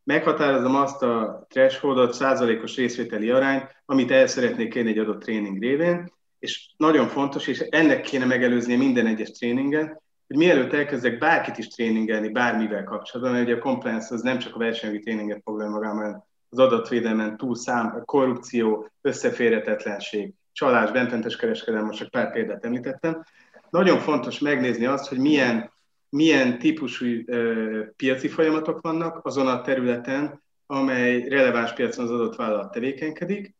[0.03, 6.11] Meghatározom azt a thresholdot, százalékos részvételi arányt, amit el szeretnék kérni egy adott tréning révén,
[6.39, 11.67] és nagyon fontos, és ennek kéne megelőzni minden egyes tréningen, hogy mielőtt elkezdek bárkit is
[11.67, 16.27] tréningelni bármivel kapcsolatban, mert ugye a compliance az nem csak a versenyjogi tréninget foglal magában,
[16.49, 23.23] az adatvédelmen túl szám, korrupció, összeférhetetlenség, csalás, bententes kereskedelem, most csak pár példát említettem.
[23.69, 25.71] Nagyon fontos megnézni azt, hogy milyen,
[26.09, 32.71] milyen típusú ö, piaci folyamatok vannak azon a területen, amely releváns piacon az adott vállalat
[32.71, 33.55] tevékenykedik,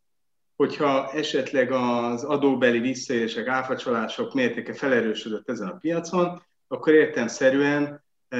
[0.55, 8.37] hogyha esetleg az adóbeli visszaélések, áfacsalások mértéke felerősödött ezen a piacon, akkor értelmszerűen e,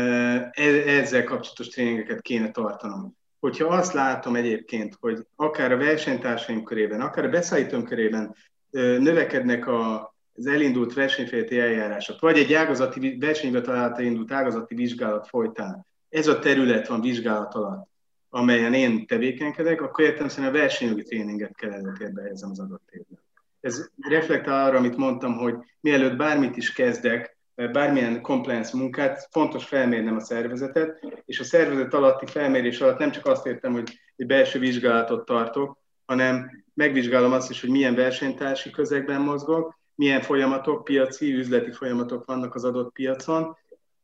[0.86, 3.18] ezzel kapcsolatos tréningeket kéne tartanom.
[3.40, 8.36] Hogyha azt látom egyébként, hogy akár a versenytársaim körében, akár a beszállítőm körében
[8.72, 16.28] növekednek a, az elindult versenyfélti eljárások, vagy egy ágazati versenyhivatal indult ágazati vizsgálat folytán, ez
[16.28, 17.88] a terület van vizsgálat alatt,
[18.30, 23.20] amelyen én tevékenykedek, akkor értem szerint a versenyjogi tréninget kell előtérbe helyezem az adott évben.
[23.62, 27.38] Ez reflektál arra, amit mondtam, hogy mielőtt bármit is kezdek,
[27.68, 33.26] bármilyen compliance munkát, fontos felmérnem a szervezetet, és a szervezet alatti felmérés alatt nem csak
[33.26, 39.22] azt értem, hogy egy belső vizsgálatot tartok, hanem megvizsgálom azt is, hogy milyen versenytársi közegben
[39.22, 43.58] mozgok, milyen folyamatok, piaci, üzleti folyamatok vannak az adott piacon,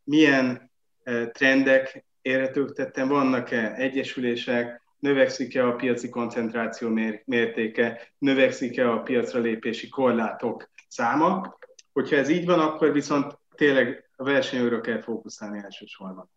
[0.03, 0.71] milyen
[1.03, 6.89] e, trendek érhetők tettem, vannak-e egyesülések, növekszik-e a piaci koncentráció
[7.25, 11.57] mértéke, növekszik-e a piacra lépési korlátok száma.
[11.93, 16.29] Hogyha ez így van, akkor viszont tényleg a versenyőről kell fókuszálni elsősorban.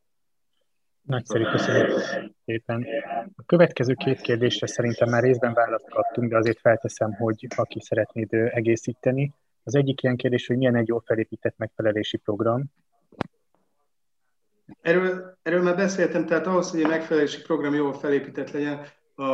[1.02, 2.00] Nagyszerű, köszönöm
[2.44, 2.86] szépen.
[3.36, 8.32] A következő két kérdésre szerintem már részben választ kaptunk, de azért felteszem, hogy aki szeretnéd
[8.32, 9.34] egészíteni.
[9.62, 12.64] Az egyik ilyen kérdés, hogy milyen egy jól felépített megfelelési program.
[14.80, 19.24] Erről, erről már beszéltem, tehát ahhoz, hogy egy megfelelési program jól felépített legyen, a,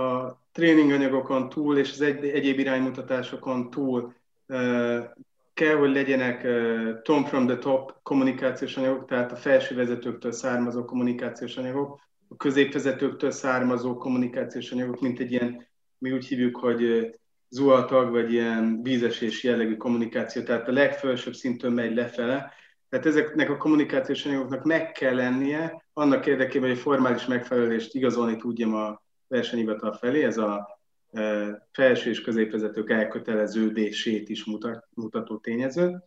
[0.00, 4.14] a tréninganyagokon túl és az egy, egyéb iránymutatásokon túl
[5.54, 6.46] kell, hogy legyenek
[7.02, 13.30] Tom from the top kommunikációs anyagok, tehát a felső vezetőktől származó kommunikációs anyagok, a középvezetőktől
[13.30, 15.66] származó kommunikációs anyagok, mint egy ilyen,
[15.98, 17.10] mi úgy hívjuk, hogy
[17.48, 22.52] zuhatag, vagy ilyen vízesés jellegű kommunikáció, tehát a legfelsőbb szintől megy lefele.
[22.88, 28.74] Tehát ezeknek a kommunikációs anyagoknak meg kell lennie, annak érdekében, hogy formális megfelelést igazolni tudjam
[28.74, 30.81] a versenyhivatal felé, ez a
[31.72, 36.02] felső és középvezetők elköteleződését is mutat, mutató tényező.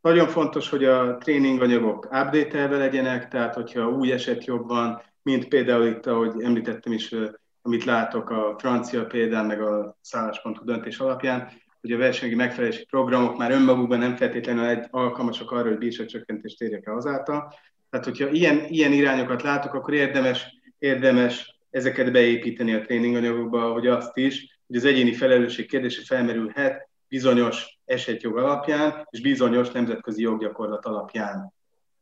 [0.00, 5.86] Nagyon fontos, hogy a tréninganyagok update legyenek, tehát hogyha új eset jobb van, mint például
[5.86, 7.14] itt, ahogy említettem is,
[7.62, 11.48] amit látok a francia példán, meg a szálláspontú döntés alapján,
[11.80, 16.86] hogy a versenyi megfelelési programok már önmagukban nem feltétlenül egy alkalmasak arra, hogy bírságcsökkentést érjek
[16.86, 17.54] el azáltal.
[17.90, 20.46] Tehát, hogyha ilyen, ilyen irányokat látok, akkor érdemes,
[20.78, 27.78] érdemes ezeket beépíteni a tréninganyagokba, hogy azt is, hogy az egyéni felelősség kérdése felmerülhet bizonyos
[27.84, 31.52] esetjog alapján, és bizonyos nemzetközi joggyakorlat alapján.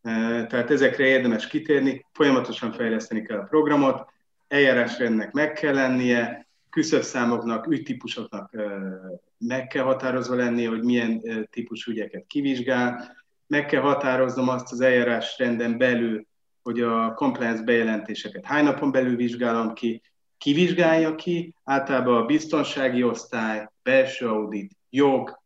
[0.03, 0.11] E,
[0.47, 4.07] tehát ezekre érdemes kitérni, folyamatosan fejleszteni kell a programot,
[4.49, 8.63] eljárásrendnek meg kell lennie, küszöbszámoknak, ügytípusoknak e,
[9.39, 13.17] meg kell határozva lennie, hogy milyen e, típusú ügyeket kivizsgál,
[13.47, 16.27] meg kell határoznom azt az eljárásrenden belül,
[16.71, 20.03] hogy a compliance bejelentéseket hány napon belül vizsgálom ki,
[20.39, 25.39] ki vizsgálja ki, általában a biztonsági osztály, belső audit, jog,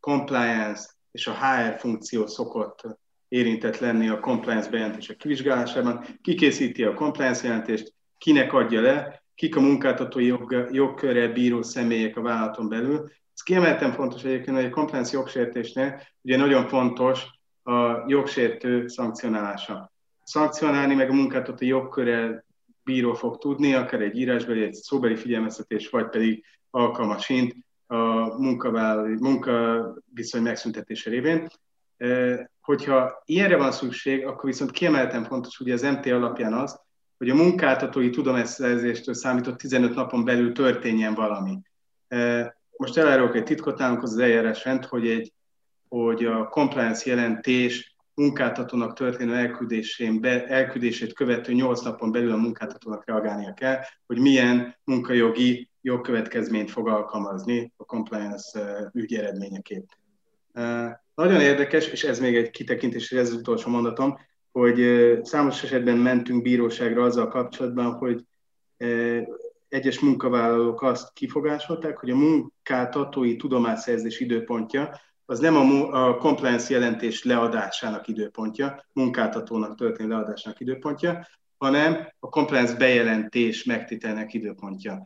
[0.00, 2.82] compliance és a HR funkció szokott
[3.28, 6.04] érintett lenni a compliance bejelentések kivizsgálásában.
[6.22, 12.16] Ki készíti a compliance jelentést, kinek adja le, kik a munkáltatói jog, jogkörrel bíró személyek
[12.16, 13.10] a vállalaton belül.
[13.34, 17.26] Ez kiemelten fontos egyébként, hogy a compliance jogsértésnél ugye nagyon fontos
[17.62, 19.92] a jogsértő szankcionálása
[20.28, 22.44] szankcionálni, meg a munkáltató jogköre
[22.84, 27.54] bíró fog tudni, akár egy írásbeli, egy szóbeli figyelmeztetés, vagy pedig alkalmasint
[27.86, 27.96] a
[29.18, 31.48] munkaviszony megszüntetése révén.
[32.60, 36.80] Hogyha ilyenre van szükség, akkor viszont kiemelten fontos ugye az MT alapján az,
[37.18, 41.58] hogy a munkáltatói tudományszerzéstől számított 15 napon belül történjen valami.
[42.76, 45.32] Most elárulok egy titkot nálunk az, az eljárásrend, hogy, egy,
[45.88, 53.06] hogy a compliance jelentés munkáltatónak történő elküldésén be, elküldését követő 8 napon belül a munkáltatónak
[53.06, 59.88] reagálnia kell, hogy milyen munkajogi jogkövetkezményt fog alkalmazni a compliance ügy eredményeképp.
[61.14, 64.18] Nagyon érdekes, és ez még egy kitekintés, ez az utolsó mondatom,
[64.52, 64.80] hogy
[65.22, 68.24] számos esetben mentünk bíróságra azzal kapcsolatban, hogy
[69.68, 75.00] egyes munkavállalók azt kifogásolták, hogy a munkáltatói tudomásszerzés időpontja
[75.30, 81.26] az nem a, a compliance jelentés leadásának időpontja, munkáltatónak történő leadásának időpontja,
[81.56, 85.02] hanem a compliance bejelentés megtételnek időpontja.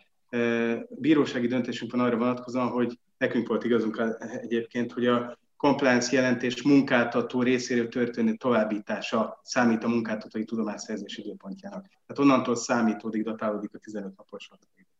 [0.88, 4.02] Bírósági döntésünk van arra vonatkozóan, hogy nekünk volt igazunk
[4.40, 11.86] egyébként, hogy a compliance jelentés munkáltató részéről történő továbbítása számít a munkáltatói tudományszerzés időpontjának.
[11.86, 14.91] Tehát onnantól számítódik, datálódik a 15 napos határidő.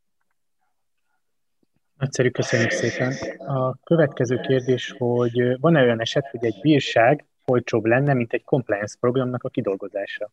[2.03, 3.12] Nagyszerű, köszönjük szépen.
[3.38, 8.96] A következő kérdés, hogy van-e olyan eset, hogy egy bírság olcsóbb lenne, mint egy compliance
[9.00, 10.30] programnak a kidolgozása?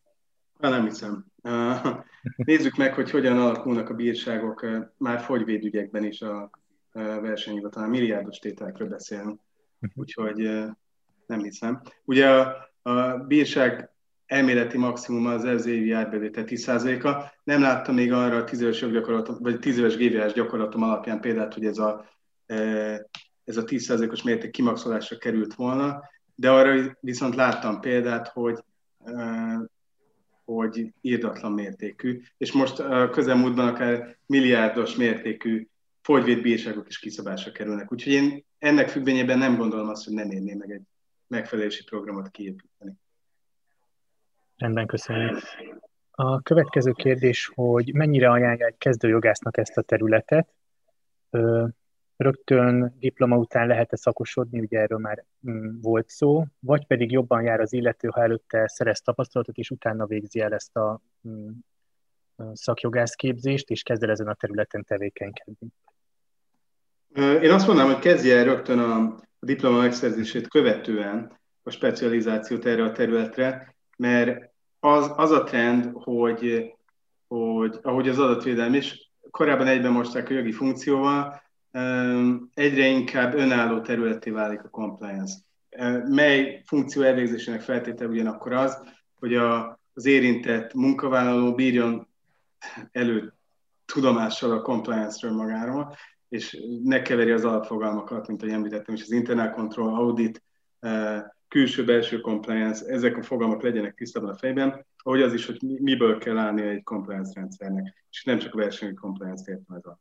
[0.58, 1.26] Nem hiszem.
[2.36, 4.66] Nézzük meg, hogy hogyan alakulnak a bírságok
[4.96, 6.50] már fogyvédügyekben is a
[6.92, 7.86] versenyhivatal.
[7.86, 9.40] Milliárdos tételekről beszélünk,
[9.78, 9.90] mhm.
[9.94, 10.36] úgyhogy
[11.26, 11.80] nem hiszem.
[12.04, 13.89] Ugye a, a bírság
[14.30, 17.32] elméleti maximum az ez évi árbevétel 10%-a.
[17.44, 21.54] Nem láttam még arra a 10 éves joggyakorlatom, vagy 10 éves GVS gyakorlatom alapján példát,
[21.54, 22.04] hogy ez a,
[23.44, 26.02] ez a 10%-os mérték kimaxolásra került volna,
[26.34, 28.58] de arra viszont láttam példát, hogy
[30.44, 35.66] hogy írdatlan mértékű, és most a közelmúltban akár milliárdos mértékű
[36.02, 37.92] fogyvédbírságok is kiszabásra kerülnek.
[37.92, 40.82] Úgyhogy én ennek függvényében nem gondolom azt, hogy nem érné meg egy
[41.26, 42.92] megfelelési programot kiépíteni.
[44.60, 45.38] Rendben, köszönjük.
[46.10, 50.48] A következő kérdés, hogy mennyire ajánlja egy kezdőjogásznak ezt a területet?
[52.16, 57.60] Rögtön diploma után lehet-e szakosodni, ugye erről már mm, volt szó, vagy pedig jobban jár
[57.60, 61.48] az illető, ha előtte szerez tapasztalatot, és utána végzi el ezt a mm,
[62.52, 65.68] szakjogászképzést, és kezd el ezen a területen tevékenykedni?
[67.16, 72.92] Én azt mondanám, hogy kezdje el rögtön a diploma megszerzését követően a specializációt erre a
[72.92, 74.49] területre, mert
[74.80, 76.72] az, az a trend, hogy,
[77.28, 81.42] hogy ahogy az adatvédelem is, korábban egyben mosták a jogi funkcióval,
[82.54, 85.34] egyre inkább önálló területé válik a compliance.
[86.08, 88.82] Mely funkció elvégzésének feltétele ugyanakkor az,
[89.18, 92.08] hogy a, az érintett munkavállaló bírjon
[92.92, 93.34] elő
[93.84, 95.96] tudomással a compliance-ről magáról,
[96.28, 100.42] és ne keveri az alapfogalmakat, mint ahogy említettem, és az internal control, audit,
[101.50, 106.38] külső-belső compliance, ezek a fogalmak legyenek tisztában a fejben, ahogy az is, hogy miből kell
[106.38, 110.00] állni egy compliance rendszernek, és nem csak a versenyi compliance értem ez a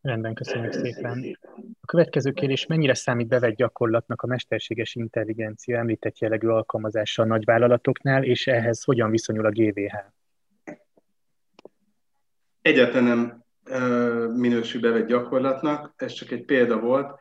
[0.00, 1.38] Rendben, köszönjük szépen.
[1.80, 8.24] A következő kérdés, mennyire számít bevett gyakorlatnak a mesterséges intelligencia említett jellegű alkalmazása a nagyvállalatoknál,
[8.24, 9.94] és ehhez hogyan viszonyul a GVH?
[12.62, 13.44] Egyáltalán nem
[14.36, 17.20] minősül bevett gyakorlatnak, ez csak egy példa volt.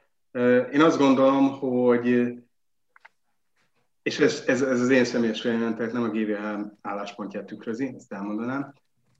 [0.73, 2.33] Én azt gondolom, hogy
[4.01, 6.43] és ez, ez, ez az én személyes véleményem, tehát nem a GVH
[6.81, 8.73] álláspontját tükrözi, ezt elmondanám,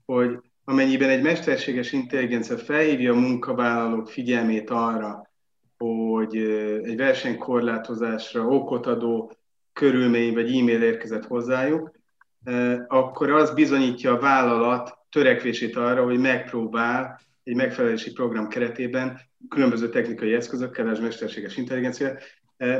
[0.06, 5.30] hogy amennyiben egy mesterséges intelligencia felhívja a munkavállalók figyelmét arra,
[5.78, 6.36] hogy
[6.82, 9.32] egy versenykorlátozásra okot adó
[9.72, 11.90] körülmény vagy e-mail érkezett hozzájuk,
[12.86, 20.34] akkor az bizonyítja a vállalat törekvését arra, hogy megpróbál egy megfelelési program keretében különböző technikai
[20.34, 22.18] eszközökkel, az mesterséges intelligencia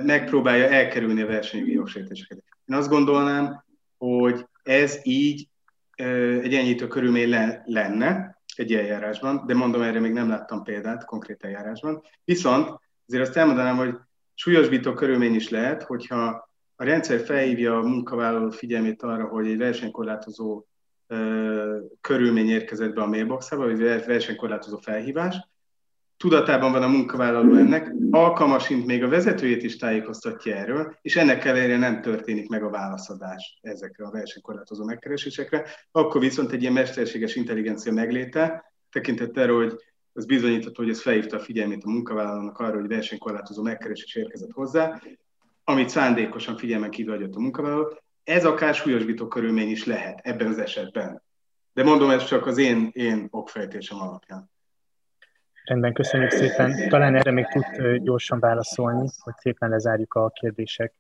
[0.03, 2.45] megpróbálja elkerülni a versenyjogi jogsértéseket.
[2.65, 3.65] Én azt gondolnám,
[3.97, 5.49] hogy ez így
[5.95, 7.29] egy enyhítő körülmény
[7.65, 12.03] lenne egy eljárásban, de mondom, erre még nem láttam példát konkrét eljárásban.
[12.25, 13.95] Viszont azért azt elmondanám, hogy
[14.35, 20.65] súlyosbító körülmény is lehet, hogyha a rendszer felhívja a munkavállaló figyelmét arra, hogy egy versenykorlátozó
[22.01, 25.37] körülmény érkezett be a mailboxába, vagy versenykorlátozó felhívás,
[26.19, 31.77] tudatában van a munkavállaló ennek, alkalmasint még a vezetőjét is tájékoztatja erről, és ennek ellenére
[31.77, 37.93] nem történik meg a válaszadás ezekre a versenykorlátozó megkeresésekre, akkor viszont egy ilyen mesterséges intelligencia
[37.93, 39.77] megléte, tekintettel hogy
[40.13, 45.03] az bizonyítható, hogy ez felhívta a figyelmét a munkavállalónak arra, hogy versenykorlátozó megkeresés érkezett hozzá,
[45.65, 47.99] amit szándékosan figyelmen kívül hagyott a munkavállaló,
[48.29, 51.23] ez akár súlyosbító körülmény is lehet ebben az esetben.
[51.73, 54.51] De mondom, ez csak az én, én okfejtésem alapján.
[55.65, 56.89] Rendben, köszönjük szépen.
[56.89, 57.65] Talán erre még tud
[58.03, 60.97] gyorsan válaszolni, hogy szépen lezárjuk a kérdésekre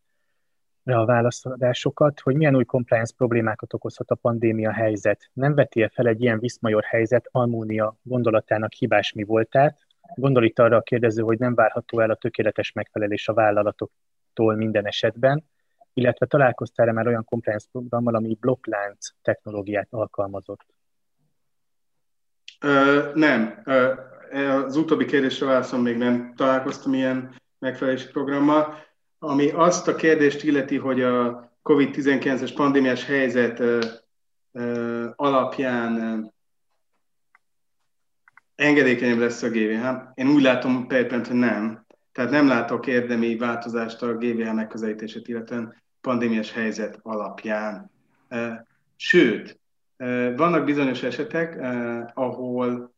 [0.84, 5.30] a válaszadásokat, hogy milyen új compliance problémákat okozhat a pandémia helyzet.
[5.32, 9.86] Nem veti fel egy ilyen viszmajor helyzet Almónia gondolatának hibás mi voltát?
[10.14, 14.86] Gondol itt arra a kérdező, hogy nem várható el a tökéletes megfelelés a vállalatoktól minden
[14.86, 15.44] esetben,
[15.92, 20.66] illetve találkoztál-e már olyan compliance programmal, ami blokklánc technológiát alkalmazott?
[22.60, 23.62] Ö, nem.
[23.64, 23.94] Ö,
[24.30, 28.86] az utóbbi kérdésre válaszom, még nem találkoztam ilyen megfelelési programmal.
[29.18, 33.80] Ami azt a kérdést illeti, hogy a COVID-19-es pandémiás helyzet ö,
[34.52, 36.32] ö, alapján
[38.54, 39.86] engedékenyebb lesz a GVH.
[40.14, 41.86] Én úgy látom perpent, hogy nem.
[42.18, 47.90] Tehát nem látok érdemi változást a GVH megközelítését, illetően pandémiás helyzet alapján.
[48.96, 49.60] Sőt,
[50.36, 51.60] vannak bizonyos esetek,
[52.14, 52.92] ahol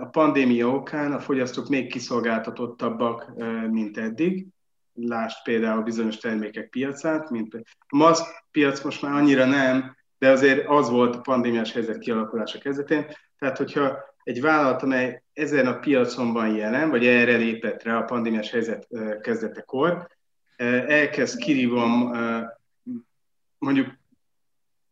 [0.00, 3.32] a pandémia okán a fogyasztók még kiszolgáltatottabbak,
[3.70, 4.46] mint eddig.
[4.94, 10.68] Lásd például bizonyos termékek piacát, mint a maszk piac most már annyira nem, de azért
[10.68, 13.06] az volt a pandémiás helyzet kialakulása kezdetén.
[13.38, 13.98] Tehát, hogyha
[14.28, 18.88] egy vállalat, amely ezen a piacon van jelen, vagy erre lépett rá a pandémiás helyzet
[19.20, 20.08] kezdetekor,
[20.86, 22.16] elkezd kirívon
[23.58, 23.98] mondjuk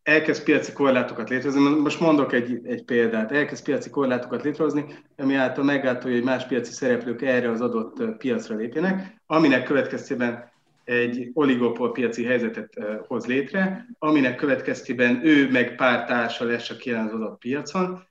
[0.02, 4.84] elkezd piaci korlátokat létrehozni, most mondok egy, egy példát, elkezd piaci korlátokat létrehozni,
[5.16, 10.52] ami által meggátolja, hogy más piaci szereplők erre az adott piacra lépjenek, aminek következtében
[10.84, 17.06] egy oligopol piaci helyzetet hoz létre, aminek következtében ő meg pár társa lesz, aki jelen
[17.06, 18.06] az adott piacon,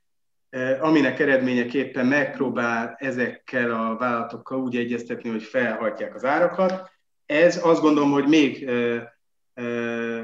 [0.80, 6.92] aminek eredményeképpen megpróbál ezekkel a vállalatokkal úgy egyeztetni, hogy felhagyják az árakat.
[7.26, 8.70] Ez azt gondolom, hogy még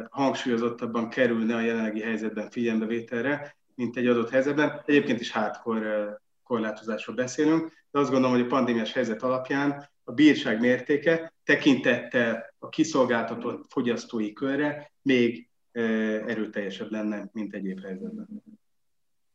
[0.09, 4.81] hangsúlyozottabban kerülne a jelenlegi helyzetben figyelembevételre, mint egy adott helyzetben.
[4.85, 6.09] Egyébként is hátkor
[6.43, 12.69] korlátozásról beszélünk, de azt gondolom, hogy a pandémiás helyzet alapján a bírság mértéke tekintettel a
[12.69, 18.27] kiszolgáltatott fogyasztói körre még erőteljesebb lenne, mint egyéb helyzetben.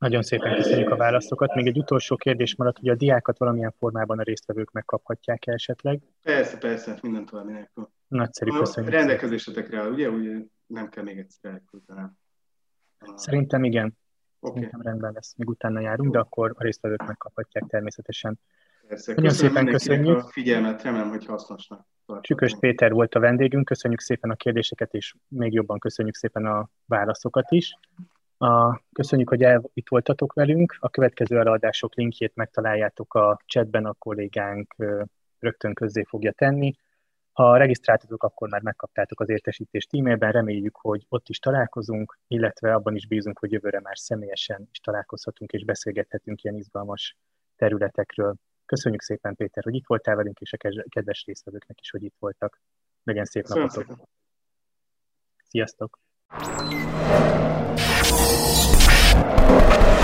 [0.06, 1.54] Nagyon szépen köszönjük a válaszokat.
[1.54, 6.00] Még egy utolsó kérdés maradt, hogy a diákat valamilyen formában a résztvevők megkaphatják esetleg?
[6.22, 7.90] Persze, persze, minden további nélkül.
[8.08, 8.92] Nagyszerű, köszönjük.
[8.92, 10.08] Rendelkezésetekre áll, ugye?
[10.10, 10.36] Ugye
[10.66, 12.18] nem kell még egyszer elküldenem.
[13.14, 13.98] Szerintem igen.
[14.40, 14.54] Okay.
[14.54, 15.34] Szerintem rendben lesz.
[15.36, 18.40] Még utána járunk, de akkor a résztvevők megkaphatják természetesen.
[18.88, 19.14] Persze.
[19.14, 20.16] Nagyon szépen köszönjük.
[20.16, 21.86] A figyelmet, remélem, hogy hasznosnak.
[22.20, 26.68] Csükös Péter volt a vendégünk, köszönjük szépen a kérdéseket, és még jobban köszönjük szépen a
[26.84, 27.78] válaszokat is.
[28.38, 30.76] A, köszönjük, hogy el, itt voltatok velünk.
[30.80, 34.74] A következő előadások linkjét megtaláljátok a chatben, a kollégánk
[35.38, 36.74] rögtön közzé fogja tenni.
[37.32, 42.94] Ha regisztráltatok, akkor már megkaptátok az értesítést e-mailben, reméljük, hogy ott is találkozunk, illetve abban
[42.94, 47.16] is bízunk, hogy jövőre már személyesen is találkozhatunk és beszélgethetünk ilyen izgalmas
[47.56, 48.34] területekről.
[48.66, 50.56] Köszönjük szépen, Péter, hogy itt voltál velünk, és a
[50.88, 52.60] kedves résztvevőknek is, hogy itt voltak.
[53.02, 53.88] Legyen szép Köszönöm napotok!
[53.88, 54.06] Szépen.
[55.48, 55.98] Sziasztok!
[59.16, 59.95] Thank you.